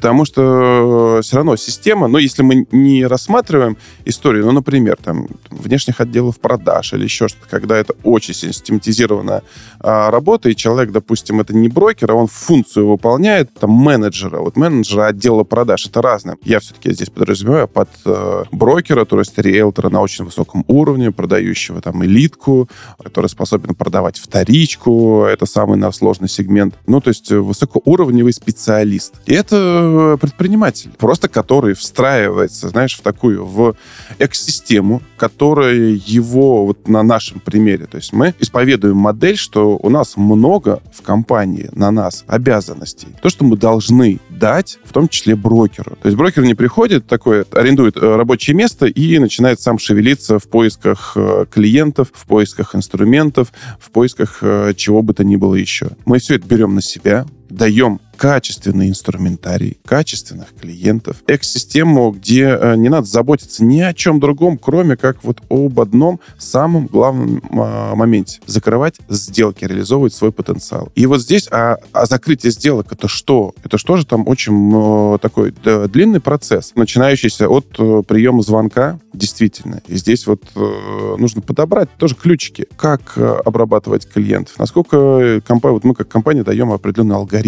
потому 0.00 0.24
что 0.24 1.18
э, 1.18 1.22
все 1.22 1.36
равно 1.36 1.56
система, 1.56 2.08
но 2.08 2.18
если 2.18 2.42
мы 2.42 2.66
не 2.72 3.04
рассматриваем 3.04 3.76
историю, 4.06 4.46
ну, 4.46 4.52
например, 4.52 4.96
там, 4.96 5.26
внешних 5.50 6.00
отделов 6.00 6.40
продаж 6.40 6.94
или 6.94 7.04
еще 7.04 7.28
что-то, 7.28 7.46
когда 7.50 7.76
это 7.76 7.92
очень 8.02 8.32
систематизированная 8.32 9.42
а, 9.78 10.10
работа, 10.10 10.48
и 10.48 10.56
человек, 10.56 10.90
допустим, 10.90 11.40
это 11.40 11.54
не 11.54 11.68
брокер, 11.68 12.12
а 12.12 12.14
он 12.14 12.28
функцию 12.28 12.88
выполняет, 12.88 13.52
там, 13.52 13.72
менеджера, 13.72 14.40
вот 14.40 14.56
менеджера 14.56 15.08
отдела 15.08 15.44
продаж, 15.44 15.86
это 15.86 16.00
разное. 16.00 16.38
Я 16.44 16.60
все-таки 16.60 16.92
здесь 16.92 17.10
подразумеваю 17.10 17.68
под 17.68 17.90
э, 18.06 18.44
брокера, 18.52 19.04
то 19.04 19.18
есть 19.18 19.36
риэлтора 19.36 19.90
на 19.90 20.00
очень 20.00 20.24
высоком 20.24 20.64
уровне, 20.66 21.12
продающего 21.12 21.82
там 21.82 22.02
элитку, 22.06 22.70
который 23.04 23.26
способен 23.26 23.74
продавать 23.74 24.18
вторичку, 24.18 25.24
это 25.24 25.44
самый 25.44 25.76
наш 25.76 25.96
сложный 25.96 26.28
сегмент. 26.30 26.74
Ну, 26.86 27.02
то 27.02 27.08
есть 27.08 27.30
высокоуровневый 27.30 28.32
специалист. 28.32 29.20
И 29.26 29.34
это 29.34 29.89
э, 29.90 30.16
предприниматель, 30.20 30.90
просто 30.98 31.28
который 31.28 31.74
встраивается, 31.74 32.68
знаешь, 32.68 32.96
в 32.96 33.02
такую, 33.02 33.44
в 33.44 33.76
экосистему, 34.18 35.02
которая 35.16 35.74
его, 35.74 36.66
вот 36.66 36.88
на 36.88 37.02
нашем 37.02 37.40
примере, 37.40 37.86
то 37.86 37.96
есть 37.96 38.12
мы 38.12 38.34
исповедуем 38.38 38.96
модель, 38.96 39.36
что 39.36 39.76
у 39.76 39.90
нас 39.90 40.16
много 40.16 40.80
в 40.92 41.02
компании 41.02 41.68
на 41.72 41.90
нас 41.90 42.24
обязанностей. 42.26 43.08
То, 43.22 43.28
что 43.28 43.44
мы 43.44 43.56
должны 43.56 44.20
дать, 44.28 44.78
в 44.84 44.92
том 44.92 45.08
числе 45.08 45.36
брокеру. 45.36 45.96
То 46.02 46.06
есть 46.06 46.16
брокер 46.16 46.44
не 46.44 46.54
приходит 46.54 47.06
такой, 47.06 47.42
арендует 47.42 47.96
э, 47.96 48.16
рабочее 48.16 48.56
место 48.56 48.86
и 48.86 49.18
начинает 49.18 49.60
сам 49.60 49.78
шевелиться 49.78 50.38
в 50.38 50.48
поисках 50.48 51.12
э, 51.16 51.46
клиентов, 51.50 52.08
в 52.12 52.26
поисках 52.26 52.74
инструментов, 52.74 53.52
в 53.78 53.90
поисках 53.90 54.42
чего 54.76 55.02
бы 55.02 55.14
то 55.14 55.24
ни 55.24 55.36
было 55.36 55.54
еще. 55.54 55.90
Мы 56.04 56.18
все 56.18 56.36
это 56.36 56.46
берем 56.46 56.74
на 56.74 56.82
себя, 56.82 57.26
даем 57.50 58.00
качественный 58.20 58.90
инструментарий, 58.90 59.78
качественных 59.86 60.48
клиентов, 60.60 61.22
экосистему, 61.26 62.10
где 62.10 62.48
э, 62.48 62.76
не 62.76 62.90
надо 62.90 63.06
заботиться 63.06 63.64
ни 63.64 63.80
о 63.80 63.94
чем 63.94 64.20
другом, 64.20 64.58
кроме 64.58 64.98
как 64.98 65.24
вот 65.24 65.40
об 65.48 65.80
одном 65.80 66.20
самом 66.36 66.86
главном 66.86 67.38
э, 67.38 67.94
моменте. 67.94 68.40
Закрывать 68.44 68.96
сделки, 69.08 69.64
реализовывать 69.64 70.12
свой 70.12 70.32
потенциал. 70.32 70.90
И 70.94 71.06
вот 71.06 71.22
здесь, 71.22 71.48
а, 71.50 71.78
а 71.92 72.04
закрытие 72.04 72.52
сделок 72.52 72.92
это 72.92 73.08
что? 73.08 73.54
Это 73.64 73.78
что 73.78 73.96
же 73.96 74.04
там 74.04 74.28
очень 74.28 75.14
э, 75.14 75.18
такой 75.18 75.54
длинный 75.88 76.20
процесс, 76.20 76.72
начинающийся 76.74 77.48
от 77.48 77.68
э, 77.78 78.02
приема 78.06 78.42
звонка, 78.42 79.00
действительно. 79.14 79.80
И 79.86 79.96
здесь 79.96 80.26
вот 80.26 80.42
нужно 81.18 81.40
подобрать 81.40 81.88
тоже 81.96 82.14
ключики, 82.14 82.66
как 82.76 83.16
обрабатывать 83.16 84.06
клиентов, 84.06 84.58
насколько 84.58 85.40
компания, 85.46 85.74
вот 85.74 85.84
мы 85.84 85.94
как 85.94 86.08
компания 86.08 86.44
даем 86.44 86.70
определенный 86.70 87.16
алгоритм, 87.16 87.39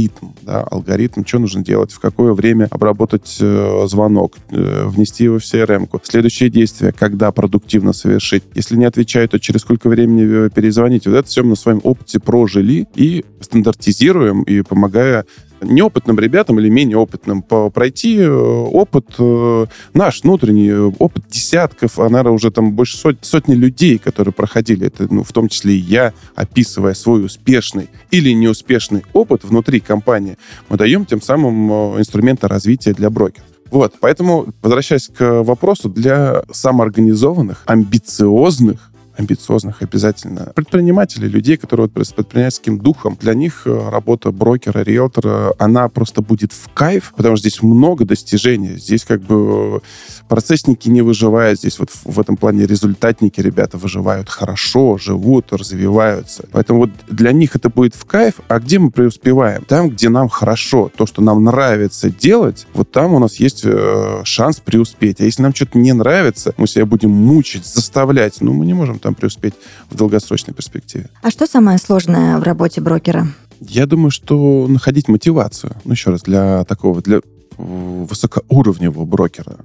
да, 0.43 0.63
алгоритм, 0.63 1.25
что 1.25 1.39
нужно 1.39 1.65
делать, 1.65 1.93
в 1.93 2.01
какое 2.01 2.33
время 2.33 2.69
обработать 2.71 3.37
э, 3.41 3.85
звонок, 3.87 4.37
э, 4.51 4.85
внести 4.87 5.25
его 5.25 5.39
в 5.39 5.43
CRM-ку. 5.43 6.01
Следующее 6.03 6.51
действие, 6.51 6.93
когда 6.93 7.31
продуктивно 7.33 7.93
совершить. 7.93 8.43
Если 8.55 8.77
не 8.77 8.85
отвечает, 8.85 9.33
то 9.33 9.41
через 9.41 9.61
сколько 9.61 9.89
времени 9.89 10.47
э, 10.47 10.51
перезвонить. 10.51 11.07
Вот 11.07 11.17
это 11.17 11.29
все 11.29 11.43
мы 11.43 11.51
на 11.51 11.57
своем 11.57 11.81
опыте 11.85 12.19
прожили 12.19 12.87
и 12.95 13.25
стандартизируем, 13.41 14.43
и 14.43 14.63
помогая 14.63 15.27
неопытным 15.63 16.19
ребятам 16.19 16.59
или 16.61 16.69
менее 16.69 16.97
опытным 16.97 17.43
пройти 17.43 18.19
э, 18.19 18.29
опыт 18.31 19.07
э, 19.19 19.67
наш 19.95 20.23
внутренний, 20.23 20.69
э, 20.69 20.93
опыт 20.99 21.25
десятков, 21.29 21.99
а, 21.99 22.09
наверное, 22.09 22.33
уже 22.33 22.51
там 22.51 22.73
больше 22.73 22.97
сот, 22.97 23.19
сотни 23.23 23.55
людей, 23.55 23.99
которые 23.99 24.33
проходили 24.33 24.87
это, 24.87 25.13
ну, 25.13 25.23
в 25.23 25.33
том 25.33 25.49
числе 25.49 25.75
и 25.75 25.79
я, 25.79 26.13
описывая 26.35 26.95
свой 26.95 27.25
успешный 27.25 27.89
или 28.11 28.33
неуспешный 28.33 29.05
опыт 29.13 29.45
внутри 29.45 29.81
компании, 29.81 30.37
мы 30.69 30.77
даем 30.77 31.05
тем 31.05 31.21
самым 31.21 31.99
инструменты 31.99 32.49
развития 32.49 32.93
для 32.93 33.11
брокеров. 33.11 33.47
Вот, 33.71 33.95
поэтому, 34.01 34.49
возвращаясь 34.61 35.09
к 35.09 35.43
вопросу, 35.43 35.89
для 35.89 36.43
самоорганизованных, 36.51 37.63
амбициозных 37.65 38.92
амбициозных 39.23 39.83
обязательно 39.83 40.53
предпринимателей, 40.55 41.29
людей, 41.29 41.57
которые 41.57 41.89
вот 41.95 42.07
с 42.07 42.13
предпринимательским 42.13 42.79
духом. 42.79 43.17
Для 43.21 43.35
них 43.35 43.63
э, 43.65 43.89
работа 43.91 44.31
брокера, 44.33 44.81
риэлтора, 44.81 45.55
она 45.59 45.89
просто 45.89 46.23
будет 46.23 46.53
в 46.53 46.69
кайф, 46.73 47.13
потому 47.17 47.37
что 47.37 47.49
здесь 47.49 47.63
много 47.63 48.05
достижений. 48.05 48.77
Здесь 48.77 49.05
как 49.05 49.23
бы 49.23 49.83
процессники 50.29 50.89
не 50.89 51.03
выживают. 51.03 51.61
Здесь 51.61 51.79
вот 51.79 51.91
в 52.05 52.21
этом 52.21 52.37
плане 52.37 52.67
результатники 52.67 53.41
ребята 53.41 53.79
выживают 53.79 54.29
хорошо, 54.29 54.99
живут, 54.99 55.53
развиваются. 55.53 56.45
Поэтому 56.53 56.81
вот 56.81 56.91
для 57.09 57.33
них 57.33 57.57
это 57.57 57.69
будет 57.69 57.95
в 57.95 58.05
кайф. 58.05 58.35
А 58.49 58.59
где 58.59 58.79
мы 58.79 58.91
преуспеваем? 58.91 59.65
Там, 59.65 59.91
где 59.91 60.09
нам 60.09 60.29
хорошо, 60.29 60.91
то, 60.95 61.07
что 61.07 61.23
нам 61.23 61.45
нравится 61.45 62.11
делать, 62.11 62.67
вот 62.75 62.91
там 62.91 63.15
у 63.15 63.19
нас 63.19 63.37
есть 63.37 63.63
э, 63.65 64.23
шанс 64.25 64.61
преуспеть. 64.61 65.21
А 65.21 65.25
если 65.25 65.43
нам 65.43 65.55
что-то 65.55 65.79
не 65.79 65.93
нравится, 65.93 66.55
мы 66.57 66.67
себя 66.67 66.87
будем 66.87 67.11
мучить, 67.11 67.67
заставлять, 67.67 68.41
ну, 68.41 68.53
мы 68.53 68.67
не 68.67 68.75
можем 68.75 68.99
там 68.99 69.12
преуспеть 69.15 69.55
в 69.91 69.97
долгосрочной 69.97 70.55
перспективе. 70.55 71.09
А 71.23 71.31
что 71.31 71.47
самое 71.47 71.79
сложное 71.79 72.39
в 72.39 72.43
работе 72.43 72.81
брокера? 72.81 73.27
Я 73.61 73.87
думаю, 73.87 74.11
что 74.11 74.67
находить 74.69 75.09
мотивацию. 75.09 75.77
Ну, 75.85 75.93
еще 75.93 76.11
раз, 76.11 76.23
для 76.23 76.65
такого, 76.65 77.01
для 77.01 77.21
высокоуровневого 77.57 79.05
брокера. 79.05 79.57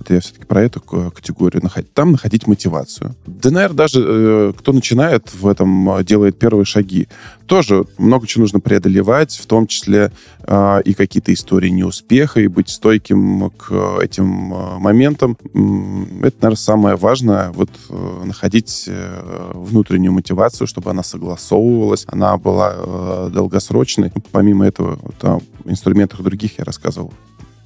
Вот 0.00 0.08
я 0.08 0.20
все-таки 0.20 0.46
про 0.46 0.62
эту 0.62 0.80
категорию 0.80 1.62
находить. 1.62 1.92
Там 1.92 2.12
находить 2.12 2.46
мотивацию. 2.46 3.14
Да, 3.26 3.50
наверное, 3.50 3.76
даже 3.76 4.02
э, 4.02 4.52
кто 4.56 4.72
начинает 4.72 5.30
в 5.30 5.46
этом, 5.46 5.90
э, 5.90 6.04
делает 6.04 6.38
первые 6.38 6.64
шаги, 6.64 7.06
тоже 7.44 7.84
много 7.98 8.26
чего 8.26 8.40
нужно 8.40 8.60
преодолевать, 8.60 9.36
в 9.36 9.44
том 9.44 9.66
числе 9.66 10.10
э, 10.44 10.82
и 10.86 10.94
какие-то 10.94 11.34
истории 11.34 11.68
неуспеха, 11.68 12.40
и 12.40 12.46
быть 12.46 12.70
стойким 12.70 13.50
к 13.50 13.98
этим 14.00 14.54
э, 14.54 14.78
моментам. 14.78 15.36
Это, 16.22 16.36
наверное, 16.40 16.56
самое 16.56 16.96
важное, 16.96 17.50
вот 17.50 17.68
находить 18.24 18.88
внутреннюю 19.52 20.12
мотивацию, 20.12 20.66
чтобы 20.66 20.90
она 20.90 21.02
согласовывалась, 21.02 22.06
она 22.06 22.38
была 22.38 23.28
долгосрочной. 23.28 24.10
Помимо 24.32 24.66
этого, 24.66 24.98
о 25.20 25.40
инструментах 25.66 26.22
других 26.22 26.58
я 26.58 26.64
рассказывал 26.64 27.12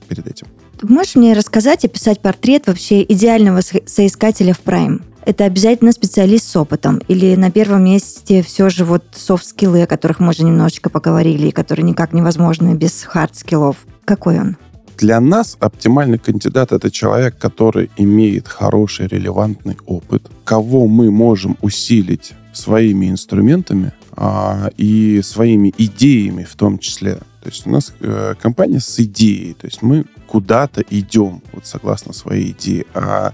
перед 0.08 0.26
этим. 0.26 0.48
Можешь 0.82 1.14
мне 1.14 1.32
рассказать, 1.34 1.84
описать 1.84 2.20
портрет 2.20 2.66
вообще 2.66 3.02
идеального 3.02 3.60
соискателя 3.60 4.54
в 4.54 4.62
Prime? 4.62 5.02
Это 5.26 5.44
обязательно 5.44 5.92
специалист 5.92 6.46
с 6.46 6.56
опытом? 6.56 6.98
Или 7.08 7.34
на 7.34 7.50
первом 7.50 7.84
месте 7.84 8.42
все 8.42 8.68
же 8.68 8.84
вот 8.84 9.04
софт-скиллы, 9.14 9.82
о 9.82 9.86
которых 9.86 10.20
мы 10.20 10.30
уже 10.30 10.44
немножечко 10.44 10.90
поговорили, 10.90 11.48
и 11.48 11.52
которые 11.52 11.84
никак 11.84 12.12
невозможны 12.12 12.74
без 12.74 13.02
хард-скиллов? 13.04 13.76
Какой 14.04 14.38
он? 14.38 14.56
Для 14.98 15.20
нас 15.20 15.56
оптимальный 15.60 16.18
кандидат– 16.18 16.72
это 16.72 16.90
человек, 16.90 17.36
который 17.38 17.90
имеет 17.96 18.46
хороший, 18.46 19.08
релевантный 19.08 19.76
опыт, 19.86 20.30
кого 20.44 20.86
мы 20.86 21.10
можем 21.10 21.56
усилить 21.62 22.32
своими 22.52 23.10
инструментами 23.10 23.92
а, 24.12 24.70
и 24.76 25.20
своими 25.22 25.74
идеями 25.76 26.44
в 26.44 26.54
том 26.54 26.78
числе. 26.78 27.14
То 27.42 27.50
есть 27.50 27.66
у 27.66 27.70
нас 27.70 27.92
э, 28.00 28.34
компания 28.40 28.80
с 28.80 28.98
идеей, 29.00 29.54
то 29.54 29.66
есть 29.66 29.82
мы 29.82 30.06
куда-то 30.26 30.82
идем, 30.90 31.42
вот 31.52 31.66
согласно 31.66 32.12
своей 32.12 32.50
идее. 32.50 32.86
А 32.94 33.32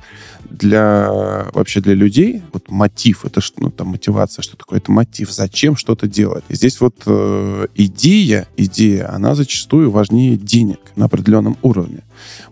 для 0.49 1.11
вообще 1.53 1.81
для 1.81 1.95
людей 1.95 2.43
вот 2.53 2.71
мотив, 2.71 3.25
это 3.25 3.41
что, 3.41 3.63
ну 3.63 3.71
там 3.71 3.89
мотивация, 3.89 4.43
что 4.43 4.57
такое? 4.57 4.79
Это 4.79 4.91
мотив, 4.93 5.31
зачем 5.31 5.77
что-то 5.77 6.09
делать. 6.09 6.45
И 6.49 6.55
здесь 6.55 6.81
вот 6.81 6.97
э, 7.07 7.67
идея, 7.75 8.49
идея, 8.57 9.15
она 9.15 9.35
зачастую 9.35 9.91
важнее 9.91 10.37
денег 10.37 10.81
на 10.97 11.07
определенном 11.07 11.57
уровне. 11.63 12.03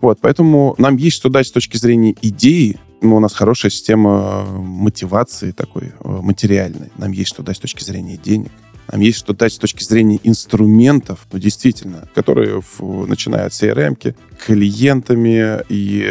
Вот, 0.01 0.19
поэтому 0.21 0.75
нам 0.77 0.97
есть 0.97 1.17
что 1.17 1.29
дать 1.29 1.47
с 1.47 1.51
точки 1.51 1.77
зрения 1.77 2.15
идеи, 2.21 2.79
ну, 3.01 3.15
у 3.15 3.19
нас 3.19 3.33
хорошая 3.33 3.71
система 3.71 4.43
мотивации 4.45 5.51
такой 5.51 5.83
э, 5.83 5.91
материальной. 6.03 6.91
Нам 6.97 7.11
есть 7.11 7.29
что 7.29 7.43
дать 7.43 7.57
с 7.57 7.59
точки 7.59 7.83
зрения 7.83 8.17
денег. 8.17 8.51
Нам 8.91 9.01
есть 9.01 9.19
что 9.19 9.33
дать 9.33 9.53
с 9.53 9.57
точки 9.57 9.83
зрения 9.83 10.19
инструментов, 10.23 11.27
ну, 11.31 11.39
действительно, 11.39 12.07
которые, 12.15 12.61
в, 12.61 13.05
начиная 13.05 13.45
от 13.45 13.51
CRM, 13.51 14.15
клиентами 14.45 15.59
и 15.69 16.05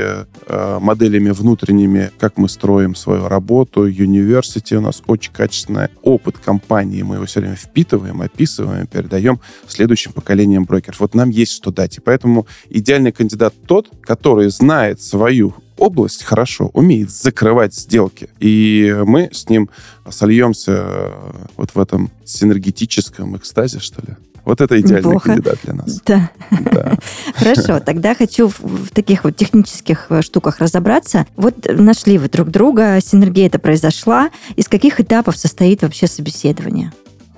э, 0.47 0.79
моделями 0.81 1.31
внутренними, 1.31 2.11
как 2.19 2.37
мы 2.37 2.49
строим 2.49 2.95
свою 2.95 3.27
работу. 3.27 3.88
University 3.88 4.77
у 4.77 4.81
нас 4.81 5.03
очень 5.07 5.33
качественный 5.33 5.88
опыт 6.03 6.38
компании. 6.38 7.03
Мы 7.03 7.17
его 7.17 7.27
все 7.27 7.41
время 7.41 7.57
впитываем, 7.57 8.21
описываем, 8.21 8.87
передаем 8.87 9.41
следующим 9.67 10.12
поколениям 10.12 10.64
брокеров. 10.64 11.01
Вот 11.01 11.14
нам 11.14 11.31
есть 11.31 11.53
что 11.53 11.73
дать. 11.73 11.97
И 11.99 12.01
поэтому 12.01 12.47
идеальный 12.69 13.12
кандидат 13.12 13.55
тот, 13.67 13.91
который 14.03 14.51
знает 14.51 15.01
свою 15.01 15.55
область 15.79 16.25
хорошо, 16.25 16.71
умеет 16.75 17.11
закрывать 17.11 17.75
сделки. 17.75 18.29
И 18.41 18.95
мы 19.07 19.31
с 19.33 19.49
ним 19.49 19.71
сольемся 20.11 20.73
э, 20.73 21.11
вот 21.57 21.71
в 21.75 21.79
этом 21.81 22.11
синергетическом 22.25 23.37
экстазе, 23.37 23.81
что 23.81 24.03
ли. 24.03 24.17
Вот 24.45 24.62
это 24.62 24.81
идеальный 24.81 25.09
Неплохо. 25.09 25.27
кандидат 25.27 25.59
для 25.62 25.75
нас. 25.75 26.01
Да. 26.07 26.31
да. 26.51 26.97
Хорошо, 27.35 27.81
тогда 27.81 28.14
хочу 28.14 28.49
в 28.49 28.88
таких 28.95 29.25
вот 29.25 29.37
технических 29.37 30.07
э, 30.09 30.23
штуках 30.23 30.61
разобраться. 30.61 31.27
Вот 31.37 31.67
нашли 31.71 32.17
вы 32.17 32.31
друг 32.31 32.49
друга, 32.49 32.99
синергия 33.03 33.49
это 33.49 33.59
произошла. 33.59 34.31
Из 34.57 34.67
каких 34.67 35.01
этапов 35.01 35.37
состоит 35.37 35.83
вообще 35.83 36.07
собеседование? 36.07 36.93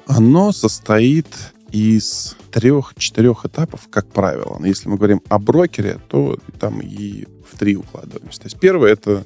Оно 0.07 0.53
состоит 0.53 1.26
из 1.72 2.37
трех-четырех 2.50 3.46
этапов, 3.46 3.88
как 3.90 4.06
правило. 4.09 4.56
Но 4.59 4.66
если 4.66 4.88
мы 4.88 4.96
говорим 4.96 5.22
о 5.28 5.38
брокере, 5.38 5.98
то 6.09 6.38
там 6.59 6.80
и 6.80 7.26
в 7.50 7.59
три 7.59 7.76
укладываемся. 7.76 8.40
То 8.40 8.46
есть 8.46 8.59
первое— 8.59 8.92
это 8.92 9.24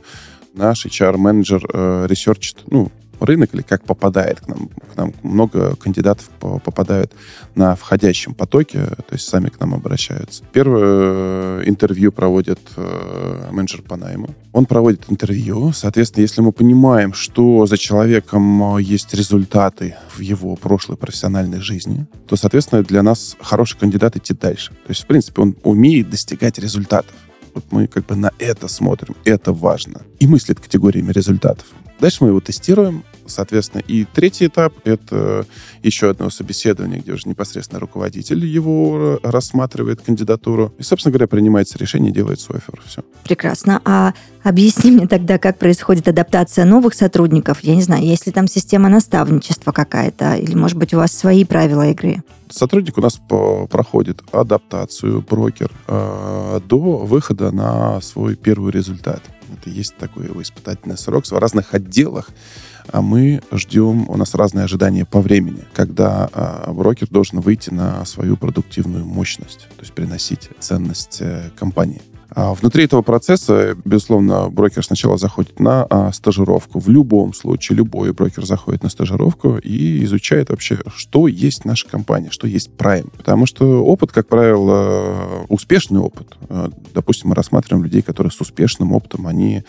наш 0.55 0.87
HR-менеджер 0.87 1.67
э, 1.73 2.07
research 2.09 2.45
ит, 2.45 2.59
ну, 2.67 2.91
рынок 3.21 3.55
или 3.55 3.63
как 3.63 3.85
попадает 3.85 4.41
к 4.41 4.49
нам. 4.49 4.69
К 4.93 4.97
нам 4.97 5.13
много 5.23 5.77
кандидатов 5.77 6.29
попадают 6.41 7.13
на 7.55 7.75
входящем 7.75 8.35
потоке, 8.35 8.85
то 8.85 9.13
есть 9.13 9.29
сами 9.29 9.49
к 9.49 9.61
нам 9.61 9.75
обращаются. 9.75 10.43
Первое 10.53 11.63
интервью 11.65 12.13
проводит 12.13 12.61
э, 12.77 13.49
менеджер 13.51 13.83
по 13.83 13.97
найму. 13.97 14.29
Он 14.53 14.67
проводит 14.67 15.05
интервью. 15.09 15.73
Соответственно, 15.73 16.23
если 16.23 16.41
мы 16.41 16.53
понимаем, 16.53 17.13
что 17.13 17.67
за 17.67 17.77
человеком 17.77 18.79
есть 18.79 19.15
результаты 19.15 19.97
в 20.15 20.21
его 20.21 20.57
прошлой 20.57 20.97
профессиональной 20.97 21.61
жизни, 21.61 22.07
то, 22.29 22.37
соответственно, 22.37 22.83
для 22.83 23.03
нас 23.03 23.37
хороший 23.41 23.79
кандидат 23.79 24.17
идти 24.17 24.35
дальше. 24.35 24.71
То 24.71 24.91
есть, 24.91 25.03
в 25.03 25.07
принципе, 25.07 25.43
он 25.43 25.57
умеет 25.63 26.11
достигать 26.11 26.59
результатов. 26.59 27.15
Вот 27.55 27.65
мы 27.71 27.87
как 27.87 28.07
бы 28.07 28.17
на 28.17 28.33
это 28.39 28.69
смотрим, 28.69 29.15
это 29.25 29.53
важно. 29.53 30.03
И 30.19 30.27
мыслит 30.27 30.61
категориями 30.61 31.13
результатов. 31.13 31.67
Дальше 32.01 32.19
мы 32.21 32.29
его 32.29 32.41
тестируем, 32.41 33.05
соответственно. 33.27 33.83
И 33.87 34.05
третий 34.05 34.47
этап— 34.47 34.75
это 34.85 35.47
еще 35.83 36.11
одно 36.11 36.29
собеседование, 36.31 37.01
где 37.01 37.13
уже 37.13 37.29
непосредственно 37.29 37.81
руководитель 37.81 38.45
его 38.45 39.19
рассматривает 39.23 40.03
кандидатуру. 40.03 40.75
И, 40.79 40.83
собственно 40.83 41.13
говоря, 41.13 41.29
принимается 41.29 41.79
решение, 41.79 42.13
делает 42.13 42.41
свой 42.41 42.59
офер. 42.59 42.81
Все. 42.87 43.03
Прекрасно. 43.23 43.81
А 43.85 44.13
объясни 44.43 44.91
мне 44.91 45.07
тогда, 45.07 45.39
как 45.39 45.59
происходит 45.59 46.09
адаптация 46.09 46.65
новых 46.65 46.95
сотрудников. 46.95 47.59
Я 47.63 47.75
не 47.75 47.83
знаю, 47.83 48.05
есть 48.05 48.27
ли 48.27 48.33
там 48.33 48.49
система 48.49 48.89
наставничества 48.89 49.73
какая-то, 49.73 50.35
или, 50.35 50.55
может 50.55 50.77
быть, 50.77 50.93
у 50.95 50.99
вас 50.99 51.13
свои 51.13 51.45
правила 51.45 51.89
игры? 51.89 52.23
Сотрудник 52.51 52.99
у 52.99 53.01
нас 53.01 53.19
проходит 53.71 54.23
адаптацию, 54.31 55.25
брокер, 55.29 55.71
э, 55.89 56.61
до 56.69 56.79
выхода 56.99 57.51
на 57.51 58.01
свой 58.01 58.37
первый 58.37 58.71
результат. 58.71 59.23
Это 59.55 59.71
есть 59.71 59.97
такой 59.97 60.27
испытательный 60.43 60.99
срок 60.99 61.27
в 61.27 61.33
разных 61.33 61.75
отделах. 61.75 62.31
А 62.93 63.01
мы 63.01 63.41
ждем, 63.51 64.09
у 64.11 64.17
нас 64.17 64.35
разные 64.35 64.65
ожидания 64.65 65.07
по 65.07 65.21
времени, 65.21 65.65
когда 65.73 66.29
а, 66.33 66.73
брокер 66.73 67.09
должен 67.09 67.41
выйти 67.41 67.71
на 67.71 68.05
свою 68.05 68.37
продуктивную 68.37 69.07
мощность, 69.07 69.69
то 69.77 69.81
есть 69.81 69.95
приносить 69.95 70.51
ценность 70.61 71.19
э, 71.21 71.51
компании. 71.57 72.03
А 72.35 72.55
внутри 72.55 72.85
этого 72.85 73.03
процесса, 73.03 73.77
безусловно, 73.85 74.49
брокер 74.51 74.85
сначала 74.85 75.17
заходит 75.17 75.61
на 75.61 75.87
а, 75.89 76.13
стажировку. 76.13 76.81
В 76.81 76.89
любом 76.89 77.33
случае, 77.33 77.79
любой 77.79 78.13
брокер 78.13 78.45
заходит 78.45 78.83
на 78.83 78.89
стажировку 78.89 79.59
и 79.59 80.03
изучает 80.05 80.51
вообще, 80.51 80.79
что 80.95 81.29
есть 81.29 81.65
наша 81.65 81.89
компания, 81.89 82.31
что 82.31 82.47
есть 82.47 82.71
Prime. 82.77 83.11
Потому 83.17 83.47
что 83.47 83.85
опыт, 83.85 84.13
как 84.13 84.27
правило, 84.27 85.45
успешный 85.49 86.01
опыт. 86.01 86.37
А, 86.49 86.71
допустим, 86.93 87.31
мы 87.31 87.35
рассматриваем 87.35 87.85
людей, 87.85 88.03
которые 88.03 88.31
с 88.31 88.41
успешным 88.41 88.93
опытом, 88.93 89.27
они 89.27 89.65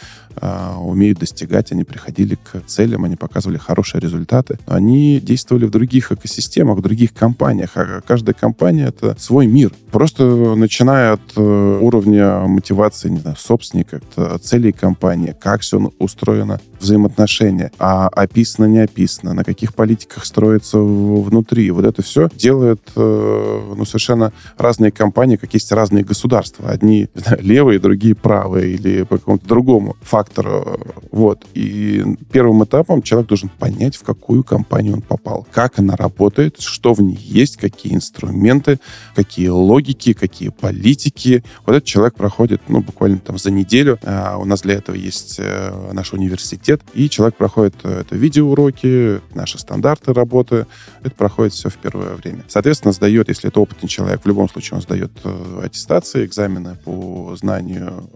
умеют 0.80 1.19
достигать, 1.19 1.71
они 1.71 1.84
приходили 1.86 2.36
к 2.36 2.65
целям, 2.65 3.06
они 3.06 3.15
показывали 3.15 3.58
хорошие 3.58 4.01
результаты. 4.01 4.60
Они 4.67 5.19
действовали 5.19 5.65
в 5.65 5.71
других 5.71 6.12
экосистемах, 6.12 6.78
в 6.78 6.82
других 6.82 7.13
компаниях. 7.13 7.71
А 7.75 8.01
каждая 8.06 8.34
компания— 8.34 8.86
это 8.88 9.15
свой 9.17 9.47
мир. 9.47 9.71
Просто 9.91 10.25
начиная 10.56 11.13
от 11.13 11.21
э, 11.36 11.80
уровня 11.82 12.54
мотивации, 12.55 13.09
не 13.09 13.19
знаю, 13.19 13.37
собственника, 13.37 14.01
целей 14.41 14.71
компании, 14.71 15.35
как 15.39 15.61
все 15.61 15.91
устроено, 15.99 16.59
взаимоотношения, 16.79 17.71
а 17.79 18.07
описано, 18.07 18.65
не 18.65 18.79
описано, 18.79 19.33
на 19.33 19.43
каких 19.43 19.73
политиках 19.73 20.25
строится 20.25 20.77
внутри. 20.79 21.71
Вот 21.71 21.85
это 21.85 22.01
все 22.01 22.29
делает 22.35 22.81
э, 22.95 23.73
ну, 23.75 23.85
совершенно 23.85 24.33
разные 24.57 24.91
компании, 24.91 25.35
как 25.37 25.53
есть 25.53 25.71
разные 25.71 26.03
государства. 26.03 26.69
Одни 26.69 27.07
знаю, 27.13 27.41
левые, 27.41 27.79
другие 27.79 28.15
правые 28.15 28.75
или 28.75 29.03
по 29.03 29.17
какому-то 29.17 29.47
другому 29.47 29.95
фактору. 30.01 30.79
Вот. 31.11 31.45
И 31.53 32.03
первым 32.31 32.63
этапом 32.63 33.01
человек 33.01 33.29
должен 33.29 33.49
понять, 33.49 33.95
в 33.95 34.03
какую 34.03 34.43
компанию 34.43 34.95
он 34.95 35.01
попал, 35.01 35.47
как 35.51 35.79
она 35.79 35.95
работает, 35.95 36.59
что 36.59 36.93
в 36.93 37.01
ней 37.01 37.17
есть, 37.19 37.57
какие 37.57 37.95
инструменты, 37.95 38.79
какие 39.15 39.47
логики, 39.47 40.13
какие 40.13 40.49
политики. 40.49 41.43
Вот 41.65 41.75
этот 41.75 41.85
человек 41.85 42.15
проходит 42.15 42.35
ну, 42.67 42.82
буквально 42.82 43.19
там 43.19 43.38
за 43.38 43.52
неделю. 43.52 43.98
А 44.04 44.38
у 44.38 44.45
нас 44.45 44.62
для 44.62 44.76
этого 44.76 44.95
есть 44.95 45.36
э, 45.39 45.91
наш 45.93 46.13
университет, 46.13 46.82
и 46.93 47.10
человек 47.10 47.36
проходит 47.36 47.76
э, 47.84 48.02
это 48.02 48.15
видеоуроки, 48.15 49.21
наши 49.34 49.58
стандарты 49.58 50.13
работы. 50.13 50.67
Это 51.02 51.15
проходит 51.15 51.54
все 51.54 51.69
в 51.69 51.76
первое 51.76 52.15
время. 52.15 52.43
Соответственно, 52.48 52.91
сдает, 52.91 53.30
если 53.30 53.50
это 53.50 53.60
опытный 53.60 53.89
человек, 53.89 54.21
в 54.24 54.28
любом 54.28 54.50
случае 54.50 54.78
он 54.78 54.82
сдает 54.82 55.12
э, 55.24 55.62
аттестации, 55.63 56.26
экзамены 56.26 56.78
по 56.84 57.36
знанию 57.36 58.10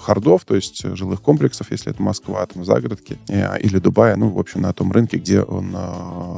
хардов, 0.00 0.44
то 0.44 0.54
есть 0.54 0.84
жилых 0.96 1.20
комплексов, 1.22 1.70
если 1.70 1.92
это 1.92 2.02
Москва, 2.02 2.44
там, 2.46 2.64
загородки, 2.64 3.18
или 3.28 3.78
Дубай, 3.78 4.16
ну, 4.16 4.30
в 4.30 4.38
общем, 4.38 4.62
на 4.62 4.72
том 4.72 4.92
рынке, 4.92 5.18
где 5.18 5.42
он 5.42 5.76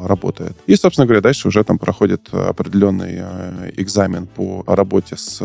работает. 0.05 0.57
И, 0.66 0.77
собственно 0.77 1.07
говоря, 1.07 1.21
дальше 1.21 1.49
уже 1.49 1.64
там 1.64 1.79
проходит 1.79 2.33
определенный 2.33 3.23
экзамен 3.77 4.27
по 4.27 4.64
работе 4.66 5.16
с 5.16 5.42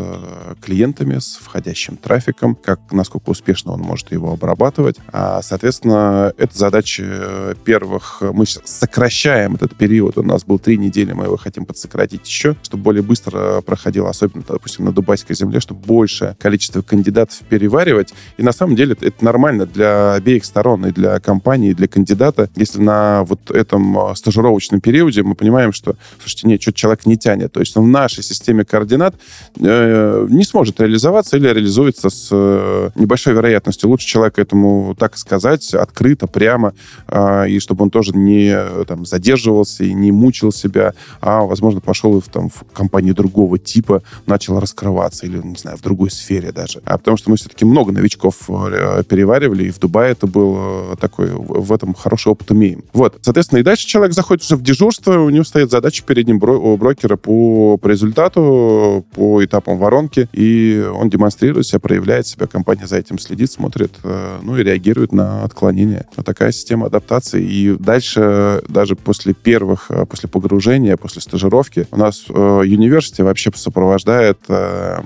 клиентами, 0.60 1.18
с 1.18 1.36
входящим 1.78 1.96
трафиком, 1.96 2.54
как, 2.56 2.80
насколько 2.90 3.30
успешно 3.30 3.72
он 3.72 3.80
может 3.80 4.10
его 4.10 4.32
обрабатывать. 4.32 4.96
А, 5.12 5.40
соответственно, 5.42 6.32
это 6.36 6.56
задача 6.56 7.04
э, 7.06 7.54
первых. 7.64 8.20
Мы 8.20 8.46
сокращаем 8.46 9.54
этот 9.54 9.76
период. 9.76 10.18
У 10.18 10.22
нас 10.22 10.44
был 10.44 10.58
три 10.58 10.76
недели, 10.76 11.12
мы 11.12 11.24
его 11.24 11.36
хотим 11.36 11.64
подсократить 11.64 12.26
еще, 12.26 12.56
чтобы 12.62 12.82
более 12.82 13.02
быстро 13.02 13.60
проходило, 13.60 14.10
особенно, 14.10 14.42
допустим, 14.46 14.86
на 14.86 14.92
дубайской 14.92 15.36
земле, 15.36 15.60
чтобы 15.60 15.80
большее 15.86 16.36
количество 16.40 16.82
кандидатов 16.82 17.38
переваривать. 17.48 18.12
И 18.38 18.42
на 18.42 18.52
самом 18.52 18.74
деле 18.74 18.96
это 19.00 19.24
нормально 19.24 19.66
для 19.66 20.14
обеих 20.14 20.44
сторон, 20.44 20.86
и 20.86 20.90
для 20.90 21.20
компании, 21.20 21.70
и 21.70 21.74
для 21.74 21.86
кандидата. 21.86 22.50
Если 22.56 22.80
на 22.80 23.22
вот 23.24 23.50
этом 23.50 23.98
э, 23.98 24.16
стажировочном 24.16 24.80
периоде 24.80 25.22
мы 25.22 25.34
понимаем, 25.34 25.72
что, 25.72 25.94
слушайте, 26.18 26.48
нет, 26.48 26.60
что-то 26.60 26.78
человек 26.78 27.06
не 27.06 27.16
тянет. 27.16 27.52
То 27.52 27.60
есть 27.60 27.76
он 27.76 27.84
в 27.84 27.88
нашей 27.88 28.24
системе 28.24 28.64
координат 28.64 29.14
э, 29.60 30.26
не 30.28 30.44
сможет 30.44 30.80
реализоваться 30.80 31.36
или 31.36 31.48
реализуется 31.68 32.08
с 32.08 32.28
э, 32.30 32.90
небольшой 32.94 33.34
вероятностью. 33.34 33.90
Лучше 33.90 34.06
человек 34.06 34.38
этому 34.38 34.94
так 34.98 35.16
сказать, 35.18 35.74
открыто, 35.74 36.26
прямо, 36.26 36.72
а, 37.06 37.44
и 37.44 37.58
чтобы 37.60 37.84
он 37.84 37.90
тоже 37.90 38.12
не 38.14 38.56
там, 38.86 39.04
задерживался 39.04 39.84
и 39.84 39.92
не 39.92 40.12
мучил 40.12 40.50
себя, 40.52 40.94
а, 41.20 41.42
возможно, 41.42 41.80
пошел 41.80 42.20
в, 42.20 42.28
там, 42.28 42.48
в 42.48 42.64
компании 42.72 43.12
другого 43.12 43.58
типа, 43.58 44.02
начал 44.26 44.58
раскрываться 44.58 45.26
или, 45.26 45.38
не 45.38 45.56
знаю, 45.56 45.76
в 45.76 45.82
другой 45.82 46.10
сфере 46.10 46.52
даже. 46.52 46.80
А 46.84 46.98
потому 46.98 47.16
что 47.16 47.30
мы 47.30 47.36
все-таки 47.36 47.64
много 47.64 47.92
новичков 47.92 48.36
э, 48.48 49.02
переваривали, 49.08 49.64
и 49.64 49.70
в 49.70 49.78
Дубае 49.78 50.12
это 50.12 50.26
был 50.26 50.56
э, 50.58 50.96
такой, 51.00 51.28
в 51.30 51.72
этом 51.72 51.94
хороший 51.94 52.32
опыт 52.32 52.50
имеем. 52.52 52.84
Вот, 52.92 53.18
соответственно, 53.20 53.60
и 53.60 53.62
дальше 53.62 53.86
человек 53.86 54.14
заходит 54.14 54.44
уже 54.44 54.56
в 54.56 54.62
дежурство, 54.62 55.18
у 55.20 55.30
него 55.30 55.44
стоит 55.44 55.70
задача 55.70 56.02
перед 56.04 56.26
ним 56.26 56.38
бро- 56.38 56.76
брокера 56.76 57.16
по, 57.16 57.76
по 57.76 57.88
результату, 57.88 59.04
по 59.14 59.44
этапам 59.44 59.78
воронки, 59.78 60.28
и 60.32 60.84
он 60.94 61.10
демонстрирует 61.10 61.57
себя, 61.62 61.78
проявляет 61.80 62.26
себя, 62.26 62.46
компания 62.46 62.86
за 62.86 62.96
этим 62.96 63.18
следит, 63.18 63.50
смотрит, 63.50 63.92
э, 64.02 64.38
ну 64.42 64.56
и 64.56 64.62
реагирует 64.62 65.12
на 65.12 65.44
отклонение. 65.44 66.06
Вот 66.16 66.26
такая 66.26 66.52
система 66.52 66.86
адаптации. 66.86 67.42
И 67.42 67.76
дальше, 67.78 68.62
даже 68.68 68.96
после 68.96 69.34
первых, 69.34 69.90
э, 69.90 70.06
после 70.06 70.28
погружения, 70.28 70.96
после 70.96 71.22
стажировки, 71.22 71.86
у 71.90 71.96
нас 71.96 72.24
э, 72.28 72.32
университет 72.32 73.20
вообще 73.20 73.50
сопровождает 73.54 74.38
э, 74.48 75.00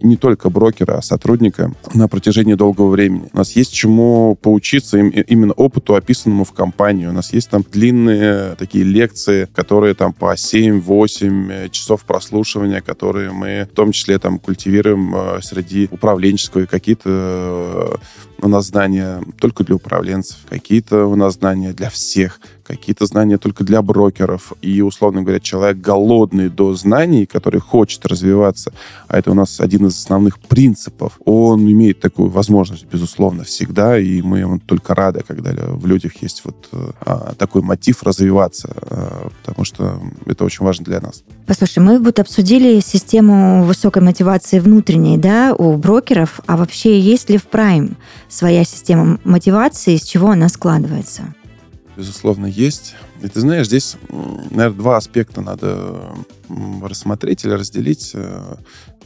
не 0.00 0.16
только 0.16 0.50
брокера, 0.50 0.98
а 0.98 1.02
сотрудника 1.02 1.72
на 1.94 2.08
протяжении 2.08 2.54
долгого 2.54 2.90
времени. 2.90 3.28
У 3.32 3.36
нас 3.36 3.52
есть 3.52 3.72
чему 3.72 4.36
поучиться 4.40 4.98
им, 4.98 5.08
именно 5.08 5.52
опыту, 5.52 5.94
описанному 5.94 6.44
в 6.44 6.52
компании. 6.52 7.06
У 7.06 7.12
нас 7.12 7.32
есть 7.32 7.50
там 7.50 7.64
длинные 7.70 8.54
такие 8.56 8.84
лекции, 8.84 9.48
которые 9.54 9.94
там 9.94 10.12
по 10.12 10.34
7-8 10.34 11.68
часов 11.70 12.04
прослушивания, 12.04 12.80
которые 12.80 13.32
мы 13.32 13.68
в 13.70 13.74
том 13.74 13.92
числе 13.92 14.18
там 14.18 14.38
культивируем 14.38 15.14
э, 15.14 15.40
среди 15.42 15.79
управленческого 15.90 16.62
и 16.62 16.66
какие-то 16.66 17.98
у 18.42 18.48
нас 18.48 18.66
знания 18.66 19.22
только 19.38 19.64
для 19.64 19.76
управленцев, 19.76 20.38
какие-то 20.48 21.06
у 21.06 21.16
нас 21.16 21.34
знания 21.34 21.72
для 21.72 21.90
всех, 21.90 22.40
какие-то 22.70 23.06
знания 23.06 23.38
только 23.38 23.64
для 23.64 23.82
брокеров. 23.82 24.52
И, 24.62 24.80
условно 24.82 25.22
говоря, 25.22 25.40
человек 25.40 25.78
голодный 25.78 26.48
до 26.48 26.74
знаний, 26.74 27.26
который 27.26 27.60
хочет 27.60 28.06
развиваться, 28.06 28.72
а 29.08 29.18
это 29.18 29.30
у 29.30 29.34
нас 29.34 29.60
один 29.60 29.86
из 29.86 29.96
основных 29.96 30.38
принципов, 30.38 31.18
он 31.24 31.70
имеет 31.70 32.00
такую 32.00 32.30
возможность, 32.30 32.86
безусловно, 32.86 33.44
всегда, 33.44 33.98
и 33.98 34.22
мы 34.22 34.40
ему 34.40 34.58
только 34.60 34.94
рады, 34.94 35.22
когда 35.26 35.52
в 35.52 35.86
людях 35.86 36.22
есть 36.22 36.42
вот 36.44 36.68
а, 37.00 37.34
такой 37.36 37.62
мотив 37.62 38.02
развиваться, 38.02 38.74
а, 38.82 39.28
потому 39.42 39.64
что 39.64 40.00
это 40.26 40.44
очень 40.44 40.64
важно 40.64 40.84
для 40.84 41.00
нас. 41.00 41.24
Послушай, 41.46 41.80
мы 41.80 41.98
вот 41.98 42.20
обсудили 42.20 42.80
систему 42.80 43.64
высокой 43.64 44.02
мотивации 44.02 44.60
внутренней, 44.60 45.18
да, 45.18 45.54
у 45.58 45.76
брокеров, 45.76 46.40
а 46.46 46.56
вообще 46.56 47.00
есть 47.00 47.30
ли 47.30 47.38
в 47.38 47.46
Prime 47.46 47.96
своя 48.30 48.64
система 48.64 49.18
мотивации, 49.24 49.94
из 49.94 50.02
чего 50.02 50.30
она 50.30 50.48
складывается? 50.48 51.34
безусловно, 52.00 52.46
есть. 52.46 52.94
И 53.22 53.28
ты 53.28 53.40
знаешь, 53.40 53.66
здесь, 53.66 53.96
наверное, 54.08 54.70
два 54.70 54.96
аспекта 54.96 55.42
надо 55.42 56.14
рассмотреть 56.82 57.44
или 57.44 57.52
разделить. 57.52 58.12
Э, 58.14 58.56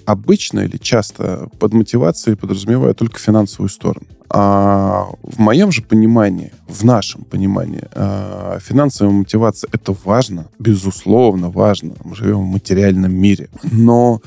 обычно 0.07 0.61
или 0.61 0.77
часто 0.77 1.49
под 1.59 1.73
мотивацией 1.73 2.37
подразумеваю 2.37 2.95
только 2.95 3.19
финансовую 3.19 3.69
сторону. 3.69 4.07
А 4.29 5.09
в 5.23 5.39
моем 5.39 5.73
же 5.73 5.83
понимании, 5.83 6.53
в 6.69 6.85
нашем 6.85 7.25
понимании, 7.25 7.85
а, 7.93 8.59
финансовая 8.61 9.13
мотивация 9.13 9.69
это 9.73 9.97
важно, 10.05 10.49
безусловно 10.59 11.51
важно. 11.51 11.95
Мы 12.05 12.15
живем 12.17 12.41
в 12.41 12.53
материальном 12.53 13.13
мире. 13.13 13.49
Но 13.63 14.21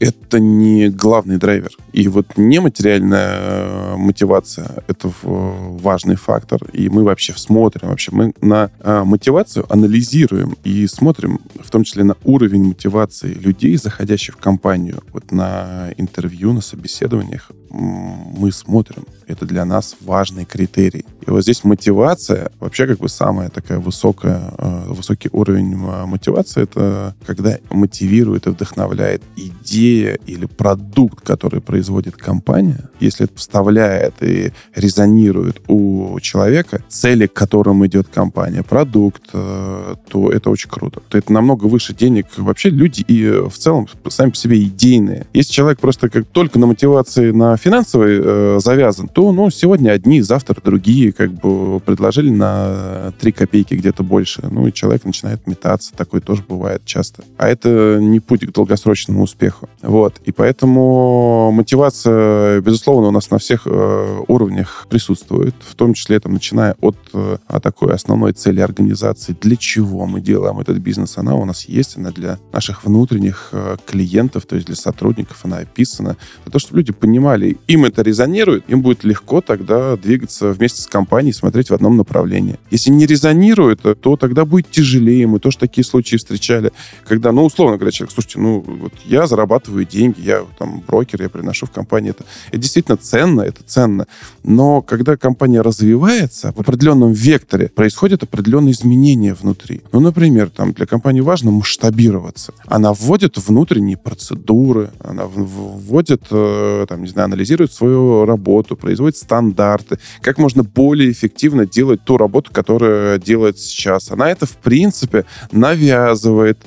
это 0.00 0.40
не 0.40 0.88
главный 0.88 1.36
драйвер. 1.36 1.76
И 1.92 2.08
вот 2.08 2.26
нематериальная 2.36 3.36
э, 3.38 3.96
мотивация— 3.96 4.82
это 4.88 5.12
важный 5.22 6.16
фактор. 6.16 6.64
И 6.72 6.88
мы 6.88 7.04
вообще 7.04 7.34
смотрим, 7.36 7.90
вообще 7.90 8.10
мы 8.12 8.32
на 8.40 8.70
э, 8.80 9.04
мотивацию 9.04 9.66
анализируем 9.68 10.56
и 10.64 10.86
смотрим, 10.86 11.40
в 11.62 11.70
том 11.70 11.84
числе 11.84 12.04
на 12.04 12.16
уровень 12.24 12.64
мотивации 12.64 13.34
людей, 13.34 13.76
заходящих 13.76 14.36
в 14.36 14.38
компанию. 14.38 15.02
Вот 15.12 15.32
на 15.32 15.90
интервью, 15.98 16.54
на 16.54 16.62
собеседованиях 16.62 17.50
мы 17.70 18.50
смотрим. 18.50 19.04
Это 19.26 19.46
для 19.46 19.64
нас 19.64 19.96
важный 20.00 20.44
критерий. 20.44 21.04
И 21.24 21.30
вот 21.30 21.42
здесь 21.42 21.62
мотивация, 21.62 22.50
вообще 22.58 22.86
как 22.86 22.98
бы 22.98 23.08
самая 23.08 23.48
такая 23.48 23.78
высокая, 23.78 24.52
э, 24.58 24.84
высокий 24.88 25.28
уровень 25.30 25.76
мотивации, 25.76 26.62
это 26.62 27.14
когда 27.26 27.58
мотивирует 27.70 28.46
и 28.46 28.50
вдохновляет 28.50 29.22
идея 29.36 29.89
или 30.26 30.46
продукт, 30.46 31.24
который 31.24 31.60
производит 31.60 32.16
компания, 32.16 32.88
если 33.00 33.24
это 33.24 33.36
вставляет 33.36 34.14
и 34.20 34.52
резонирует 34.74 35.60
у 35.68 36.18
человека 36.20 36.82
цели, 36.88 37.26
к 37.26 37.32
которым 37.32 37.86
идет 37.86 38.08
компания, 38.08 38.62
продукт, 38.62 39.22
э, 39.32 39.94
то 40.08 40.30
это 40.30 40.50
очень 40.50 40.70
круто. 40.70 41.02
Это 41.12 41.32
намного 41.32 41.66
выше 41.66 41.94
денег. 41.94 42.26
Вообще 42.36 42.70
люди 42.70 43.02
и 43.06 43.48
в 43.48 43.56
целом 43.56 43.88
сами 44.08 44.30
по 44.30 44.36
себе 44.36 44.62
идейные. 44.62 45.26
Если 45.32 45.52
человек 45.52 45.80
просто 45.80 46.08
как 46.08 46.26
только 46.26 46.58
на 46.58 46.66
мотивации 46.66 47.30
на 47.30 47.56
финансовой 47.56 48.20
э, 48.22 48.58
завязан, 48.62 49.08
то 49.08 49.32
ну, 49.32 49.50
сегодня 49.50 49.90
одни, 49.90 50.20
завтра 50.20 50.60
другие 50.62 51.12
как 51.12 51.32
бы 51.32 51.80
предложили 51.80 52.30
на 52.30 53.12
3 53.20 53.32
копейки 53.32 53.74
где-то 53.74 54.02
больше. 54.02 54.42
Ну 54.50 54.66
и 54.66 54.72
человек 54.72 55.04
начинает 55.04 55.46
метаться. 55.46 55.92
Такое 55.96 56.20
тоже 56.20 56.42
бывает 56.46 56.82
часто. 56.84 57.24
А 57.36 57.48
это 57.48 57.98
не 58.00 58.20
путь 58.20 58.46
к 58.46 58.52
долгосрочному 58.52 59.22
успеху. 59.22 59.68
Вот. 59.82 60.20
И 60.24 60.32
поэтому 60.32 61.50
мотивация, 61.52 62.60
безусловно, 62.60 63.08
у 63.08 63.10
нас 63.10 63.30
на 63.30 63.38
всех 63.38 63.62
э, 63.64 64.22
уровнях 64.28 64.86
присутствует, 64.90 65.54
в 65.60 65.74
том 65.74 65.94
числе 65.94 66.20
там, 66.20 66.34
начиная 66.34 66.76
от 66.80 66.96
э, 67.14 67.38
такой 67.62 67.94
основной 67.94 68.32
цели 68.32 68.60
организации, 68.60 69.34
для 69.40 69.56
чего 69.56 70.04
мы 70.06 70.20
делаем 70.20 70.60
этот 70.60 70.78
бизнес. 70.78 71.16
Она 71.16 71.34
у 71.34 71.46
нас 71.46 71.64
есть, 71.64 71.96
она 71.96 72.10
для 72.10 72.38
наших 72.52 72.84
внутренних 72.84 73.48
э, 73.52 73.76
клиентов, 73.86 74.44
то 74.44 74.56
есть 74.56 74.66
для 74.66 74.76
сотрудников, 74.76 75.38
она 75.44 75.58
описана. 75.58 76.16
Для 76.44 76.52
того, 76.52 76.58
чтобы 76.58 76.80
люди 76.80 76.92
понимали, 76.92 77.56
им 77.66 77.86
это 77.86 78.02
резонирует, 78.02 78.68
им 78.68 78.82
будет 78.82 79.04
легко 79.04 79.40
тогда 79.40 79.96
двигаться 79.96 80.52
вместе 80.52 80.82
с 80.82 80.86
компанией, 80.86 81.32
смотреть 81.32 81.70
в 81.70 81.74
одном 81.74 81.96
направлении. 81.96 82.58
Если 82.70 82.90
не 82.90 83.06
резонирует, 83.06 83.80
то 83.80 84.16
тогда 84.16 84.44
будет 84.44 84.70
тяжелее. 84.70 85.26
Мы 85.26 85.38
тоже 85.38 85.56
такие 85.56 85.84
случаи 85.84 86.16
встречали, 86.16 86.70
когда, 87.06 87.32
ну, 87.32 87.44
условно 87.44 87.76
говоря, 87.78 87.92
человек, 87.92 88.12
слушайте, 88.12 88.40
ну, 88.40 88.60
вот 88.60 88.92
я 89.06 89.26
зарабатываю 89.26 89.69
деньги, 89.84 90.20
я 90.20 90.44
там 90.58 90.82
брокер, 90.86 91.22
я 91.22 91.28
приношу 91.28 91.66
в 91.66 91.70
компанию 91.70 92.14
это. 92.16 92.24
Это 92.48 92.58
действительно 92.58 92.96
ценно, 92.96 93.42
это 93.42 93.62
ценно. 93.64 94.06
Но 94.42 94.82
когда 94.82 95.16
компания 95.16 95.60
развивается 95.62 96.52
в 96.52 96.60
определенном 96.60 97.12
векторе, 97.12 97.68
происходят 97.68 98.22
определенные 98.22 98.72
изменения 98.72 99.34
внутри. 99.34 99.82
Ну, 99.92 100.00
например, 100.00 100.50
там 100.50 100.72
для 100.72 100.86
компании 100.86 101.20
важно 101.20 101.50
масштабироваться. 101.50 102.52
Она 102.66 102.92
вводит 102.92 103.36
внутренние 103.38 103.96
процедуры, 103.96 104.90
она 105.02 105.24
вводит, 105.26 106.22
э, 106.30 106.86
там, 106.88 107.02
не 107.02 107.08
знаю, 107.08 107.26
анализирует 107.26 107.72
свою 107.72 108.24
работу, 108.24 108.76
производит 108.76 109.16
стандарты, 109.16 109.98
как 110.20 110.38
можно 110.38 110.62
более 110.62 111.10
эффективно 111.10 111.66
делать 111.66 112.04
ту 112.04 112.16
работу, 112.16 112.50
которая 112.52 113.18
делает 113.18 113.58
сейчас. 113.58 114.10
Она 114.10 114.30
это, 114.30 114.46
в 114.46 114.56
принципе, 114.56 115.24
навязывает 115.52 116.58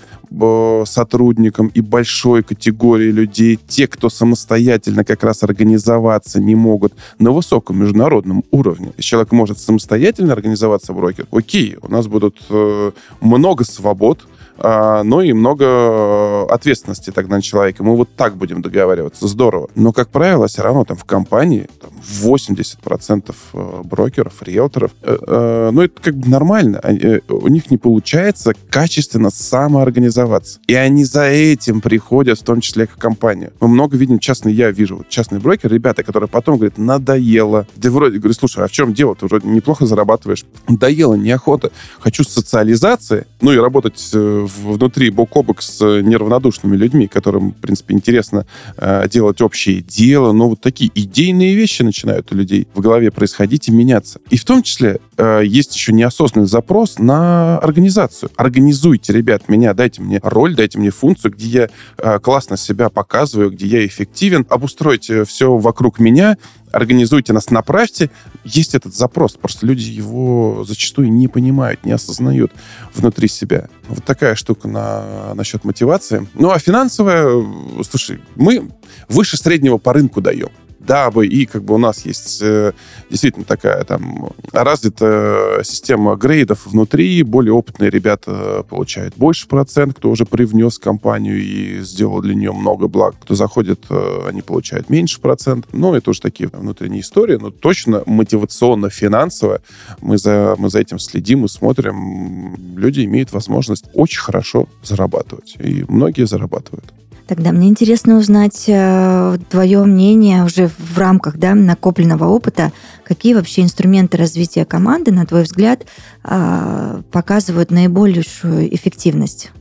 сотрудникам 0.86 1.68
и 1.68 1.82
большой 1.82 2.44
категории 2.44 3.12
людей, 3.12 3.60
те, 3.68 3.88
кто 3.88 4.10
самостоятельно 4.10 5.04
как 5.04 5.24
раз 5.24 5.44
организоваться 5.44 6.40
не 6.40 6.56
могут 6.56 6.94
на 7.20 7.32
высоком 7.32 7.80
международном 7.80 8.44
уровне. 8.52 8.94
Если 8.98 9.10
человек 9.10 9.32
может 9.32 9.60
самостоятельно 9.60 10.34
организоваться 10.34 10.94
брокер, 10.94 11.28
окей, 11.32 11.78
у 11.82 11.92
нас 11.92 12.08
будут 12.08 12.38
э, 12.50 12.92
много 13.22 13.64
свобод, 13.64 14.26
но 14.58 15.22
и 15.22 15.34
много 15.34 15.66
э, 15.66 16.46
ответственности 16.50 17.12
тогда 17.12 17.36
на 17.36 17.42
человека. 17.42 17.84
Мы 17.84 17.96
вот 17.96 18.10
так 18.16 18.36
будем 18.36 18.62
договариваться. 18.62 19.28
Здорово. 19.28 19.70
Но, 19.76 19.92
как 19.92 20.10
правило, 20.10 20.48
все 20.48 20.62
равно 20.62 20.86
там 20.86 20.98
в 20.98 21.06
компании 21.06 21.68
там, 21.82 21.92
80% 22.22 23.36
э, 23.54 23.82
брокеров, 23.84 24.42
риэлторов, 24.42 24.92
э, 25.02 25.70
ну, 25.72 25.82
это 25.82 26.02
как 26.02 26.16
бы 26.16 26.30
нормально. 26.30 26.82
У 27.30 27.48
них 27.48 27.72
не 27.72 27.78
получается 27.78 28.54
качественно 28.70 29.30
самоорганизоваться. 29.30 30.60
И 30.68 30.76
они 30.76 31.04
за 31.04 31.26
этим 31.26 31.82
приходят, 31.82 32.40
в 32.40 32.44
том 32.44 32.62
числе 32.62 32.88
к 32.88 32.96
компании. 32.96 33.50
Мы 33.60 33.68
много 33.68 33.98
видим, 33.98 34.20
частный, 34.20 34.54
я 34.54 34.72
вижу, 34.72 34.98
вот 34.98 35.10
частный 35.10 35.40
брокер, 35.40 35.72
ребята, 35.72 36.04
которые 36.04 36.30
потом 36.30 36.58
говорят, 36.58 36.78
надоело. 36.78 37.68
Да 37.76 37.90
вроде, 37.90 38.20
говорю, 38.20 38.34
слушай, 38.34 38.64
а 38.64 38.68
в 38.68 38.72
чем 38.72 38.94
дело? 38.94 39.16
Ты 39.16 39.26
вроде 39.26 39.48
неплохо 39.48 39.86
зарабатываешь. 39.86 40.46
Надоело, 40.68 41.16
неохота. 41.16 41.72
Хочу 42.00 42.24
социализации, 42.24 43.26
ну 43.42 43.52
и 43.52 43.58
работать 43.58 44.14
внутри 44.46 45.10
бок 45.10 45.36
о 45.36 45.44
бок 45.44 45.62
с 45.62 45.80
неравнодушными 45.80 46.76
людьми, 46.76 47.08
которым, 47.08 47.52
в 47.52 47.56
принципе, 47.56 47.94
интересно 47.94 48.46
э, 48.78 49.08
делать 49.10 49.42
общее 49.42 49.82
дело, 49.82 50.32
но 50.32 50.50
вот 50.50 50.62
такие 50.62 50.92
идейные 50.94 51.56
вещи 51.56 51.82
начинают 51.82 52.32
у 52.32 52.36
людей 52.36 52.68
в 52.74 52.80
голове 52.80 53.12
происходить 53.12 53.68
и 53.68 53.72
меняться. 53.72 54.20
И 54.30 54.38
в 54.38 54.46
том 54.46 54.64
числе 54.64 55.00
э, 55.18 55.42
есть 55.46 55.76
еще 55.76 55.94
неосознанный 55.94 56.48
запрос 56.48 57.00
на 57.00 57.58
организацию. 57.60 58.32
Организуйте, 58.36 59.14
ребят, 59.14 59.50
меня, 59.50 59.74
дайте 59.74 60.02
мне 60.02 60.20
роль, 60.22 60.56
дайте 60.56 60.80
мне 60.80 60.90
функцию, 60.90 61.32
где 61.32 61.48
я 61.48 61.70
э, 61.98 62.20
классно 62.20 62.58
себя 62.58 62.90
показываю, 62.90 63.52
где 63.52 63.68
я 63.68 63.86
эффективен, 63.86 64.46
обустройте 64.50 65.26
все 65.26 65.56
вокруг 65.58 66.00
меня, 66.00 66.38
организуйте 66.72 67.34
нас, 67.34 67.50
направьте. 67.50 68.10
Есть 68.44 68.76
этот 68.76 68.96
запрос, 68.96 69.34
просто 69.34 69.66
люди 69.66 69.90
его 69.90 70.66
зачастую 70.68 71.12
не 71.12 71.28
понимают, 71.28 71.86
не 71.86 71.92
осознают 71.92 72.52
внутри 72.94 73.28
себя. 73.28 73.70
Вот 73.88 74.04
такая 74.04 74.36
штука 74.36 74.68
на, 74.68 75.34
насчет 75.36 75.64
мотивации. 75.64 76.28
Ну, 76.34 76.52
а 76.52 76.60
финансовая, 76.60 77.46
слушай, 77.90 78.20
мы 78.36 78.70
выше 79.08 79.38
среднего 79.38 79.78
по 79.78 79.94
рынку 79.94 80.22
даем 80.22 80.50
дабы 80.86 81.28
и 81.28 81.46
как 81.46 81.64
бы 81.64 81.76
у 81.76 81.78
нас 81.78 82.06
есть 82.06 82.40
э, 82.42 82.74
действительно 83.10 83.46
такая 83.46 83.84
там 83.84 84.32
развитая 84.52 85.64
система 85.64 86.16
грейдов 86.16 86.66
внутри, 86.66 87.24
более 87.24 87.54
опытные 87.54 87.90
ребята 87.90 88.66
получают 88.70 89.16
больше 89.16 89.48
процент, 89.48 89.96
кто 89.96 90.10
уже 90.10 90.26
привнес 90.26 90.80
компанию 90.80 91.42
и 91.42 91.80
сделал 91.82 92.22
для 92.22 92.36
нее 92.36 92.52
много 92.52 92.88
благ, 92.88 93.16
кто 93.22 93.36
заходит, 93.36 93.86
э, 93.90 94.28
они 94.28 94.42
получают 94.42 94.90
меньше 94.90 95.20
процент. 95.20 95.68
Ну, 95.72 95.94
это 95.94 96.10
уже 96.10 96.22
такие 96.22 96.50
внутренние 96.50 97.02
истории, 97.02 97.38
но 97.38 97.52
точно 97.52 98.04
мотивационно-финансово 98.06 99.62
мы 100.02 100.18
за, 100.18 100.56
мы 100.58 100.70
за 100.70 100.80
этим 100.80 101.00
следим 101.00 101.46
и 101.46 101.48
смотрим. 101.48 102.56
Люди 102.76 103.06
имеют 103.06 103.32
возможность 103.32 103.86
очень 103.94 104.22
хорошо 104.22 104.68
зарабатывать, 104.84 105.56
и 105.60 105.86
многие 105.88 106.26
зарабатывают. 106.26 106.94
Тогда 107.28 107.52
мне 107.52 107.70
интересно 107.70 108.18
узнать 108.18 108.66
э, 108.68 109.38
твое 109.50 109.84
мнение 109.86 110.44
уже 110.44 110.70
в 110.78 110.98
рамках 110.98 111.38
да, 111.38 111.56
накопленного 111.56 112.26
опыта. 112.26 112.72
Какие 113.06 113.34
вообще 113.34 113.62
инструменты 113.62 114.18
развития 114.18 114.66
команды, 114.66 115.12
на 115.12 115.26
твой 115.26 115.44
взгляд, 115.44 115.86
э, 116.24 117.02
показывают 117.12 117.72
наибольшую 117.72 118.74
эффективность? 118.76 119.52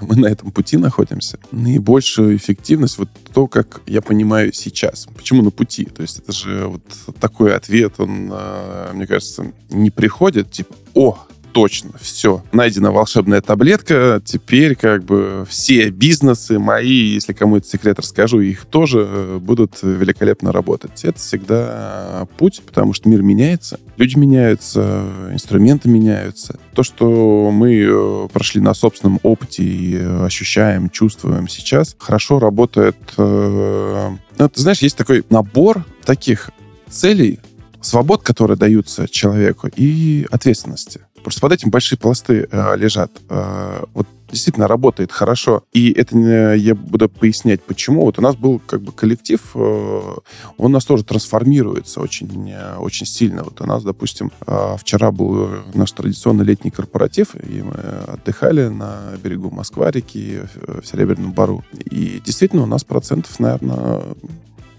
мы 0.00 0.16
на 0.16 0.26
этом 0.26 0.50
пути 0.50 0.76
находимся. 0.76 1.38
Наибольшую 1.52 2.36
эффективность, 2.36 2.98
вот 2.98 3.08
то, 3.32 3.46
как 3.46 3.82
я 3.86 4.02
понимаю 4.02 4.52
сейчас. 4.52 5.06
Почему 5.16 5.42
на 5.42 5.50
пути? 5.50 5.84
То 5.84 6.02
есть 6.02 6.18
это 6.18 6.32
же 6.32 6.66
вот 6.66 6.82
такой 7.20 7.54
ответ, 7.54 7.94
он, 7.98 8.30
э, 8.32 8.90
мне 8.94 9.06
кажется, 9.06 9.52
не 9.70 9.90
приходит, 9.90 10.50
типа, 10.50 10.74
о, 10.94 11.18
точно, 11.58 11.90
все, 12.00 12.44
найдена 12.52 12.92
волшебная 12.92 13.40
таблетка, 13.40 14.22
теперь 14.24 14.76
как 14.76 15.02
бы 15.02 15.44
все 15.48 15.90
бизнесы 15.90 16.60
мои, 16.60 17.14
если 17.14 17.32
кому 17.32 17.56
это 17.56 17.66
секрет 17.66 17.98
расскажу, 17.98 18.38
их 18.38 18.64
тоже 18.64 19.04
э, 19.04 19.38
будут 19.40 19.82
великолепно 19.82 20.52
работать. 20.52 21.04
Это 21.04 21.18
всегда 21.18 22.28
путь, 22.36 22.62
потому 22.64 22.92
что 22.92 23.08
мир 23.08 23.22
меняется, 23.22 23.80
люди 23.96 24.16
меняются, 24.16 25.02
инструменты 25.32 25.88
меняются. 25.88 26.60
То, 26.74 26.84
что 26.84 27.50
мы 27.52 27.74
э, 27.74 28.28
прошли 28.32 28.60
на 28.60 28.72
собственном 28.72 29.18
опыте 29.24 29.64
и 29.64 29.96
ощущаем, 29.96 30.90
чувствуем 30.90 31.48
сейчас, 31.48 31.96
хорошо 31.98 32.38
работает. 32.38 32.96
Э, 33.16 34.10
ну, 34.38 34.48
ты 34.48 34.60
знаешь, 34.60 34.78
есть 34.78 34.96
такой 34.96 35.24
набор 35.28 35.84
таких 36.04 36.52
целей, 36.88 37.40
свобод, 37.80 38.22
которые 38.22 38.56
даются 38.56 39.08
человеку, 39.08 39.68
и 39.74 40.26
ответственности. 40.30 41.00
Просто 41.22 41.40
под 41.40 41.52
этим 41.52 41.70
большие 41.70 41.98
пласты 41.98 42.48
э, 42.50 42.76
лежат. 42.76 43.10
Э, 43.28 43.84
вот 43.94 44.06
действительно 44.30 44.68
работает 44.68 45.12
хорошо. 45.12 45.64
И 45.72 45.90
это 45.92 46.16
не, 46.16 46.56
я 46.58 46.74
буду 46.74 47.08
пояснять, 47.08 47.62
почему. 47.62 48.04
Вот 48.04 48.18
у 48.18 48.22
нас 48.22 48.36
был 48.36 48.60
как 48.64 48.82
бы 48.82 48.92
коллектив, 48.92 49.40
э, 49.54 49.58
он 49.58 50.66
у 50.66 50.68
нас 50.68 50.84
тоже 50.84 51.04
трансформируется 51.04 52.00
очень, 52.00 52.50
э, 52.50 52.76
очень 52.76 53.06
сильно. 53.06 53.42
Вот 53.42 53.60
у 53.60 53.66
нас, 53.66 53.82
допустим, 53.82 54.30
э, 54.46 54.76
вчера 54.78 55.10
был 55.10 55.48
наш 55.74 55.92
традиционный 55.92 56.44
летний 56.44 56.70
корпоратив, 56.70 57.34
и 57.34 57.62
мы 57.62 57.74
отдыхали 57.74 58.68
на 58.68 59.14
берегу 59.22 59.50
Москва-реки 59.50 60.42
в 60.66 60.86
Серебряном 60.86 61.32
Бару. 61.32 61.64
И 61.90 62.20
действительно 62.24 62.62
у 62.62 62.66
нас 62.66 62.84
процентов, 62.84 63.38
наверное, 63.40 64.02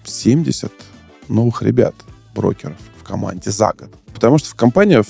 70 0.03 0.71
новых 1.27 1.61
ребят, 1.61 1.95
брокеров 2.35 2.77
в 2.99 3.03
команде 3.03 3.51
за 3.51 3.73
год. 3.77 3.89
Потому 4.13 4.37
что 4.37 4.55
компания 4.55 5.03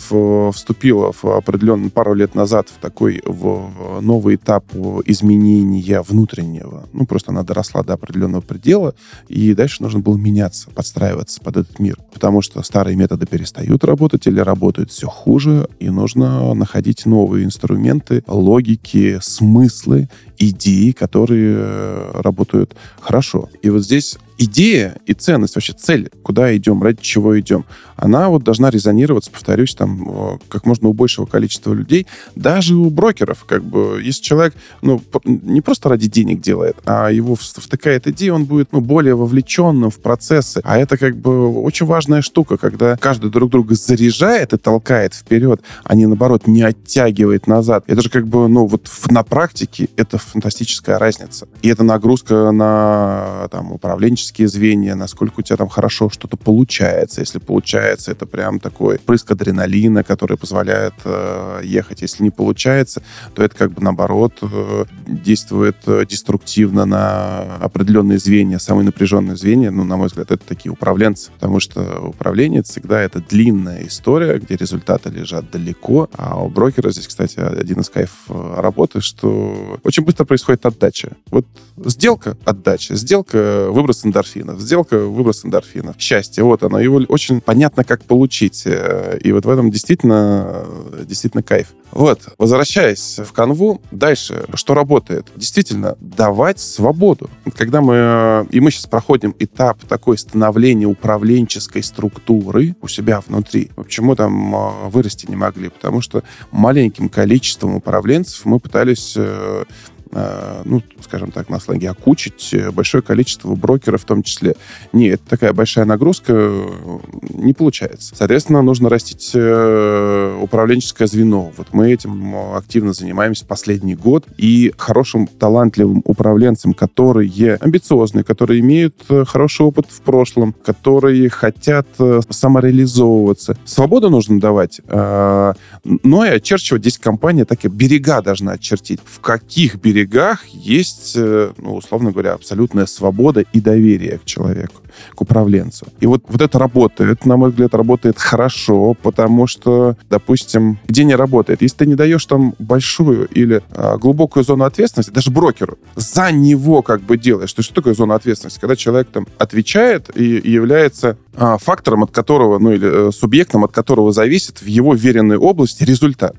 вступила 0.52 1.12
в 1.12 1.26
определенную 1.26 1.92
пару 1.92 2.14
лет 2.14 2.36
назад 2.36 2.70
в 2.70 2.80
такой 2.80 3.22
в 3.26 4.02
новый 4.02 4.36
этап 4.36 4.66
изменения 5.06 6.02
внутреннего. 6.02 6.88
Ну, 6.94 7.06
просто 7.06 7.32
она 7.32 7.44
доросла 7.44 7.84
до 7.84 7.94
определенного 7.94 8.42
предела, 8.42 8.94
и 9.28 9.54
дальше 9.54 9.82
нужно 9.82 10.00
было 10.00 10.18
меняться, 10.18 10.70
подстраиваться 10.70 11.42
под 11.42 11.58
этот 11.58 11.80
мир. 11.80 11.98
Потому 12.14 12.42
что 12.42 12.62
старые 12.64 12.96
методы 12.96 13.26
перестают 13.26 13.84
работать 13.84 14.28
или 14.28 14.40
работают 14.40 14.92
все 14.92 15.08
хуже, 15.08 15.68
и 15.80 15.90
нужно 15.90 16.54
находить 16.54 17.06
новые 17.06 17.46
инструменты, 17.46 18.24
логики, 18.28 19.20
смыслы, 19.22 20.10
идеи, 20.38 20.92
которые 20.92 21.56
э, 21.60 22.12
работают 22.22 22.76
хорошо. 23.02 23.50
И 23.62 23.70
вот 23.70 23.84
здесь 23.84 24.18
идея 24.38 24.98
и 25.06 25.14
ценность, 25.14 25.56
вообще 25.56 25.74
цель, 25.74 26.10
куда 26.24 26.56
идем, 26.56 26.82
ради 26.82 27.02
чего 27.02 27.38
идем, 27.40 27.66
она 27.98 28.30
вот 28.30 28.44
должна 28.44 28.70
резонироваться, 28.90 29.32
повторюсь, 29.32 29.76
там, 29.76 30.40
как 30.50 30.66
можно 30.66 30.90
у 30.90 30.94
большего 30.94 31.26
количества 31.26 31.74
людей, 31.74 32.08
даже 32.36 32.76
у 32.76 32.90
брокеров, 32.90 33.46
как 33.46 33.64
бы, 33.64 34.02
если 34.04 34.22
человек, 34.22 34.54
ну, 34.82 35.02
не 35.24 35.62
просто 35.62 35.90
ради 35.90 36.08
денег 36.08 36.42
делает, 36.42 36.78
а 36.86 37.10
его 37.10 37.36
втыкает 37.36 38.08
идея, 38.08 38.34
он 38.34 38.46
будет, 38.46 38.72
ну, 38.72 38.82
более 38.82 39.16
вовлеченным 39.16 39.92
в 39.92 40.00
процессы, 40.00 40.62
а 40.64 40.78
это, 40.78 40.98
как 40.98 41.16
бы, 41.16 41.62
очень 41.62 41.86
важная 41.86 42.22
штука, 42.22 42.58
когда 42.58 42.98
каждый 42.98 43.30
друг 43.30 43.52
друга 43.52 43.76
заряжает 43.76 44.54
и 44.54 44.58
толкает 44.58 45.14
вперед, 45.14 45.62
а 45.84 45.96
не, 45.96 46.06
наоборот, 46.08 46.48
не 46.48 46.64
оттягивает 46.64 47.48
назад. 47.48 47.84
Это 47.88 48.02
же, 48.02 48.10
как 48.10 48.28
бы, 48.28 48.48
ну, 48.48 48.66
вот 48.66 48.90
на 49.10 49.24
практике 49.24 49.90
это 49.96 50.18
фантастическая 50.18 50.98
разница. 50.98 51.48
И 51.62 51.70
это 51.70 51.84
нагрузка 51.84 52.52
на, 52.52 53.48
там, 53.52 53.72
управленческие 53.72 54.48
звенья, 54.48 54.96
насколько 54.96 55.40
у 55.40 55.44
тебя 55.44 55.58
там 55.58 55.70
хорошо 55.70 56.10
что-то 56.10 56.38
получается. 56.38 57.22
Если 57.22 57.40
получается, 57.40 58.12
это 58.12 58.26
прям 58.26 58.60
такой 58.80 58.98
прыск 58.98 59.32
адреналина, 59.32 60.04
который 60.06 60.38
позволяет 60.38 60.94
э, 61.04 61.62
ехать. 61.66 62.02
Если 62.02 62.24
не 62.24 62.32
получается, 62.32 63.02
то 63.36 63.44
это 63.44 63.54
как 63.54 63.74
бы 63.74 63.82
наоборот 63.82 64.34
э, 64.42 64.86
действует 65.06 65.76
э, 65.86 66.06
деструктивно 66.10 66.86
на 66.86 67.58
определенные 67.58 68.20
звенья. 68.20 68.58
Самые 68.58 68.86
напряженные 68.86 69.36
звенья, 69.36 69.70
ну, 69.70 69.84
на 69.84 69.98
мой 69.98 70.08
взгляд, 70.08 70.32
это 70.32 70.46
такие 70.46 70.72
управленцы. 70.72 71.32
Потому 71.32 71.60
что 71.60 71.82
управление 72.08 72.64
всегда 72.64 73.02
это 73.02 73.20
длинная 73.20 73.86
история, 73.86 74.40
где 74.40 74.56
результаты 74.56 75.10
лежат 75.10 75.52
далеко. 75.52 76.10
А 76.18 76.42
у 76.42 76.48
брокера 76.48 76.90
здесь, 76.92 77.08
кстати, 77.08 77.38
один 77.38 77.82
из 77.82 77.90
кайф 77.90 78.12
э, 78.30 78.54
работы, 78.62 79.02
что 79.02 79.78
очень 79.84 80.06
быстро 80.06 80.24
происходит 80.24 80.66
отдача. 80.66 81.18
Вот 81.32 81.46
сделка, 81.76 82.38
отдача. 82.46 82.96
Сделка, 82.96 83.68
выброс 83.72 84.06
эндорфинов. 84.06 84.62
Сделка, 84.62 85.00
выброс 85.00 85.44
эндорфинов. 85.44 85.98
Счастье, 86.00 86.46
вот 86.46 86.64
оно. 86.64 86.80
Его 86.80 87.02
очень 87.10 87.42
понятно, 87.42 87.84
как 87.84 88.06
получить. 88.06 88.69
Э, 88.70 89.18
и 89.22 89.32
вот 89.32 89.46
в 89.46 89.50
этом 89.50 89.72
действительно, 89.72 90.66
действительно 91.04 91.44
кайф. 91.44 91.74
Вот, 91.92 92.22
возвращаясь 92.38 93.20
в 93.20 93.32
канву, 93.34 93.82
дальше, 93.92 94.46
что 94.54 94.76
работает? 94.76 95.28
Действительно, 95.36 95.98
давать 96.00 96.60
свободу. 96.60 97.30
Когда 97.56 97.82
мы, 97.82 98.48
и 98.52 98.60
мы 98.60 98.70
сейчас 98.72 98.86
проходим 98.86 99.36
этап 99.40 99.80
такой 99.86 100.18
становления 100.18 100.86
управленческой 100.86 101.82
структуры 101.82 102.76
у 102.82 102.88
себя 102.88 103.22
внутри. 103.26 103.72
Почему 103.76 104.16
там 104.16 104.56
э, 104.56 104.90
вырасти 104.90 105.26
не 105.28 105.36
могли? 105.36 105.70
Потому 105.70 106.02
что 106.02 106.24
маленьким 106.52 107.10
количеством 107.10 107.76
управленцев 107.76 108.46
мы 108.46 108.60
пытались 108.60 109.16
э, 109.18 109.30
Э, 109.30 109.66
ну, 110.12 110.82
скажем 111.02 111.32
так, 111.32 111.50
на 111.50 111.60
сленге, 111.60 111.90
окучить 111.90 112.56
большое 112.74 113.04
количество 113.04 113.54
брокеров 113.56 114.02
в 114.02 114.06
том 114.06 114.24
числе. 114.24 114.56
Нет, 114.92 115.22
такая 115.28 115.54
большая 115.54 115.86
нагрузка 115.86 116.34
э, 116.36 117.00
не 117.34 117.54
получается. 117.54 118.16
Соответственно, 118.16 118.62
нужно 118.62 118.90
растить 118.90 119.32
э, 119.34 120.40
управленческое 120.42 121.08
звено. 121.08 121.52
Вот 121.56 121.68
мы 121.74 121.92
этим 121.92 122.36
активно 122.56 122.94
занимаемся 122.94 123.46
последний 123.46 123.96
год. 123.96 124.26
И 124.38 124.74
хорошим, 124.78 125.28
талантливым 125.28 126.02
управленцам, 126.06 126.74
которые 126.74 127.56
амбициозные, 127.56 128.24
которые 128.24 128.62
имеют 128.62 128.96
хороший 129.28 129.66
опыт 129.66 129.88
в 129.90 130.02
прошлом, 130.02 130.54
которые 130.54 131.30
хотят 131.30 131.88
самореализовываться. 132.30 133.58
Свободу 133.66 134.10
нужно 134.10 134.40
давать, 134.40 134.82
но 134.88 136.26
и 136.26 136.30
очерчивать 136.30 136.82
здесь 136.82 136.98
компания 136.98 137.46
так 137.46 137.66
и 137.66 137.68
берега 137.68 138.22
должна 138.22 138.54
очертить. 138.54 139.00
В 139.06 139.20
каких 139.20 139.76
берегах 139.76 139.99
берегах 140.00 140.46
есть, 140.46 141.14
э, 141.16 141.52
ну, 141.58 141.76
условно 141.76 142.12
говоря, 142.12 142.34
абсолютная 142.34 142.86
свобода 142.86 143.44
и 143.54 143.60
доверие 143.60 144.20
к 144.20 144.26
человеку, 144.26 144.82
к 145.16 145.22
управленцу. 145.22 145.88
И 146.00 146.08
вот, 146.08 146.24
вот 146.28 146.42
это 146.42 146.60
работает, 146.60 147.26
на 147.26 147.38
мой 147.38 147.50
взгляд, 147.50 147.74
работает 147.74 148.18
хорошо, 148.18 148.96
потому 149.02 149.48
что, 149.48 149.96
допустим, 150.10 150.80
где 150.88 151.04
не 151.04 151.16
работает, 151.16 151.62
если 151.62 151.78
ты 151.78 151.86
не 151.86 151.96
даешь 151.96 152.26
там 152.26 152.56
большую 152.60 153.28
или 153.28 153.62
а, 153.72 153.98
глубокую 153.98 154.44
зону 154.44 154.64
ответственности, 154.64 155.12
даже 155.12 155.32
брокеру, 155.32 155.78
за 155.96 156.32
него 156.32 156.82
как 156.82 157.02
бы 157.02 157.18
делаешь. 157.18 157.54
То 157.54 157.60
есть 157.60 157.68
что 157.68 157.76
такое 157.76 157.94
зона 157.94 158.16
ответственности? 158.16 158.60
Когда 158.60 158.76
человек 158.76 159.10
там 159.10 159.28
отвечает 159.38 160.16
и, 160.16 160.42
является 160.44 161.18
а, 161.36 161.58
фактором, 161.58 162.04
от 162.04 162.12
которого, 162.12 162.60
ну 162.60 162.72
или 162.72 163.10
э, 163.10 163.12
субъектом, 163.12 163.64
от 163.64 163.72
которого 163.72 164.12
зависит 164.12 164.62
в 164.62 164.66
его 164.66 164.94
веренной 164.94 165.38
области 165.38 165.84
результат. 165.84 166.36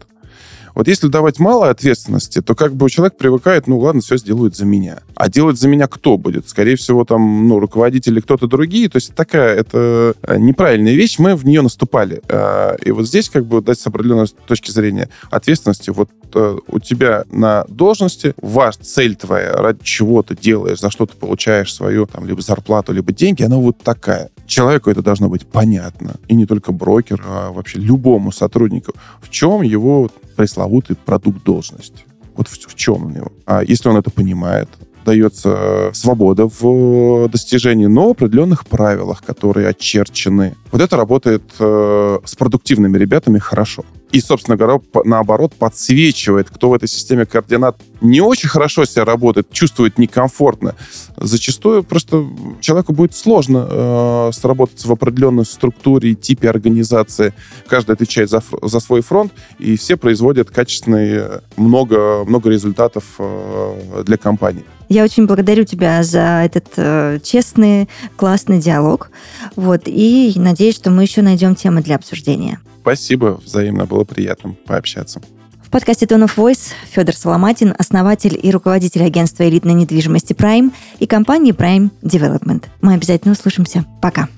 Вот 0.75 0.89
если 0.89 1.09
давать 1.09 1.39
мало 1.39 1.71
ответственности, 1.71 2.41
то 2.41 2.55
как 2.55 2.75
бы 2.75 2.89
человек 2.91 3.17
привыкает, 3.17 3.67
ну 3.67 3.79
ладно, 3.79 4.01
все 4.01 4.17
сделают 4.17 4.57
за 4.57 4.65
меня. 4.65 5.01
А 5.15 5.29
делать 5.29 5.59
за 5.59 5.69
меня 5.69 5.87
кто 5.87 6.17
будет? 6.17 6.49
Скорее 6.49 6.77
всего, 6.77 7.05
там, 7.05 7.49
ну, 7.49 7.59
руководители 7.59 8.21
кто-то 8.21 8.47
другие. 8.47 8.89
То 8.89 8.97
есть 8.97 9.15
такая, 9.15 9.55
это 9.57 10.15
э, 10.23 10.39
неправильная 10.39 10.95
вещь, 10.95 11.19
мы 11.19 11.37
в 11.37 11.45
нее 11.45 11.63
наступали. 11.63 12.23
А, 12.29 12.77
и 12.77 12.91
вот 12.91 13.07
здесь 13.07 13.29
как 13.29 13.47
бы 13.47 13.61
дать 13.61 13.79
с 13.79 13.87
определенной 13.87 14.27
точки 14.47 14.71
зрения 14.71 15.09
ответственности, 15.31 15.91
вот 15.91 16.11
э, 16.35 16.59
у 16.67 16.79
тебя 16.79 17.25
на 17.31 17.65
должности, 17.69 18.35
ваш 18.41 18.77
цель 18.77 19.17
твоя, 19.17 19.53
ради 19.53 19.81
чего 19.83 20.23
ты 20.23 20.37
делаешь, 20.37 20.81
за 20.81 20.91
что 20.91 21.07
ты 21.07 21.17
получаешь 21.17 21.75
свою 21.75 22.07
там 22.07 22.27
либо 22.27 22.41
зарплату, 22.41 22.93
либо 22.93 23.13
деньги, 23.13 23.43
она 23.43 23.57
вот 23.57 23.79
такая. 23.79 24.31
Человеку 24.51 24.91
это 24.91 25.01
должно 25.01 25.29
быть 25.29 25.47
понятно. 25.47 26.17
И 26.27 26.35
не 26.35 26.45
только 26.45 26.73
брокеру, 26.73 27.23
а 27.25 27.53
вообще 27.53 27.79
любому 27.79 28.33
сотруднику. 28.33 28.93
В 29.21 29.31
чем 29.31 29.63
его 29.63 30.11
пресловутый 30.35 30.97
продукт 30.97 31.45
должности. 31.45 32.05
Вот 32.35 32.49
в, 32.49 32.67
в 32.67 32.75
чем 32.75 33.07
он 33.07 33.15
его. 33.15 33.33
А 33.47 33.63
если 33.63 33.89
он 33.89 33.97
это 33.97 34.11
понимает, 34.11 34.69
дается 35.11 35.91
свобода 35.93 36.47
в 36.47 37.29
достижении, 37.29 37.87
но 37.87 38.09
в 38.09 38.11
определенных 38.13 38.67
правилах, 38.67 39.23
которые 39.25 39.69
очерчены. 39.69 40.57
Вот 40.71 40.81
это 40.81 40.97
работает 40.97 41.43
э, 41.59 42.19
с 42.25 42.37
продуктивными 42.37 42.97
ребятами 42.97 43.39
хорошо 43.39 43.85
и, 44.13 44.21
собственно 44.21 44.57
говоря, 44.57 44.81
наоборот, 45.05 45.55
подсвечивает, 45.55 46.51
кто 46.51 46.71
в 46.71 46.75
этой 46.75 46.89
системе 46.89 47.27
координат 47.27 47.81
не 48.01 48.21
очень 48.21 48.49
хорошо 48.49 48.85
себя 48.85 49.05
работает, 49.05 49.51
чувствует 49.53 49.99
некомфортно. 49.99 50.75
Зачастую 51.17 51.85
просто 51.85 52.27
человеку 52.61 52.93
будет 52.93 53.15
сложно 53.15 53.67
э, 53.71 54.31
сработаться 54.33 54.89
в 54.89 54.93
определенной 54.93 55.45
структуре 55.45 56.11
и 56.11 56.15
типе 56.15 56.51
организации. 56.51 57.35
Каждый 57.69 57.93
отвечает 57.93 58.31
за, 58.31 58.43
за 58.63 58.81
свой 58.81 59.03
фронт, 59.03 59.33
и 59.59 59.77
все 59.77 59.97
производят 59.97 60.51
качественные, 60.51 61.43
много, 61.57 62.25
много 62.25 62.51
результатов 62.51 63.05
э, 63.19 64.03
для 64.05 64.17
компании. 64.17 64.65
Я 64.91 65.05
очень 65.05 65.27
благодарю 65.27 65.63
тебя 65.63 66.03
за 66.03 66.43
этот 66.45 66.67
э, 66.77 67.21
честный, 67.23 67.89
классный 68.17 68.59
диалог. 68.59 69.13
Вот, 69.55 69.83
и 69.87 70.33
надеюсь, 70.35 70.75
что 70.75 70.91
мы 70.91 71.03
еще 71.05 71.23
найдем 71.23 71.55
темы 71.55 71.81
для 71.81 71.95
обсуждения. 71.95 72.61
Спасибо, 72.83 73.41
взаимно 73.45 73.87
было 73.87 74.03
приятно 74.03 74.57
пообщаться. 74.67 75.23
В 75.63 75.71
подкасте 75.71 76.07
Tone 76.07 76.25
of 76.25 76.35
Voice 76.35 76.73
Федор 76.91 77.15
Соломатин, 77.15 77.73
основатель 77.79 78.37
и 78.43 78.51
руководитель 78.51 79.05
агентства 79.05 79.49
элитной 79.49 79.75
недвижимости 79.75 80.33
Prime 80.33 80.73
и 80.99 81.07
компании 81.07 81.55
Prime 81.55 81.91
Development. 82.03 82.65
Мы 82.81 82.95
обязательно 82.95 83.35
услышимся. 83.35 83.85
Пока. 84.03 84.29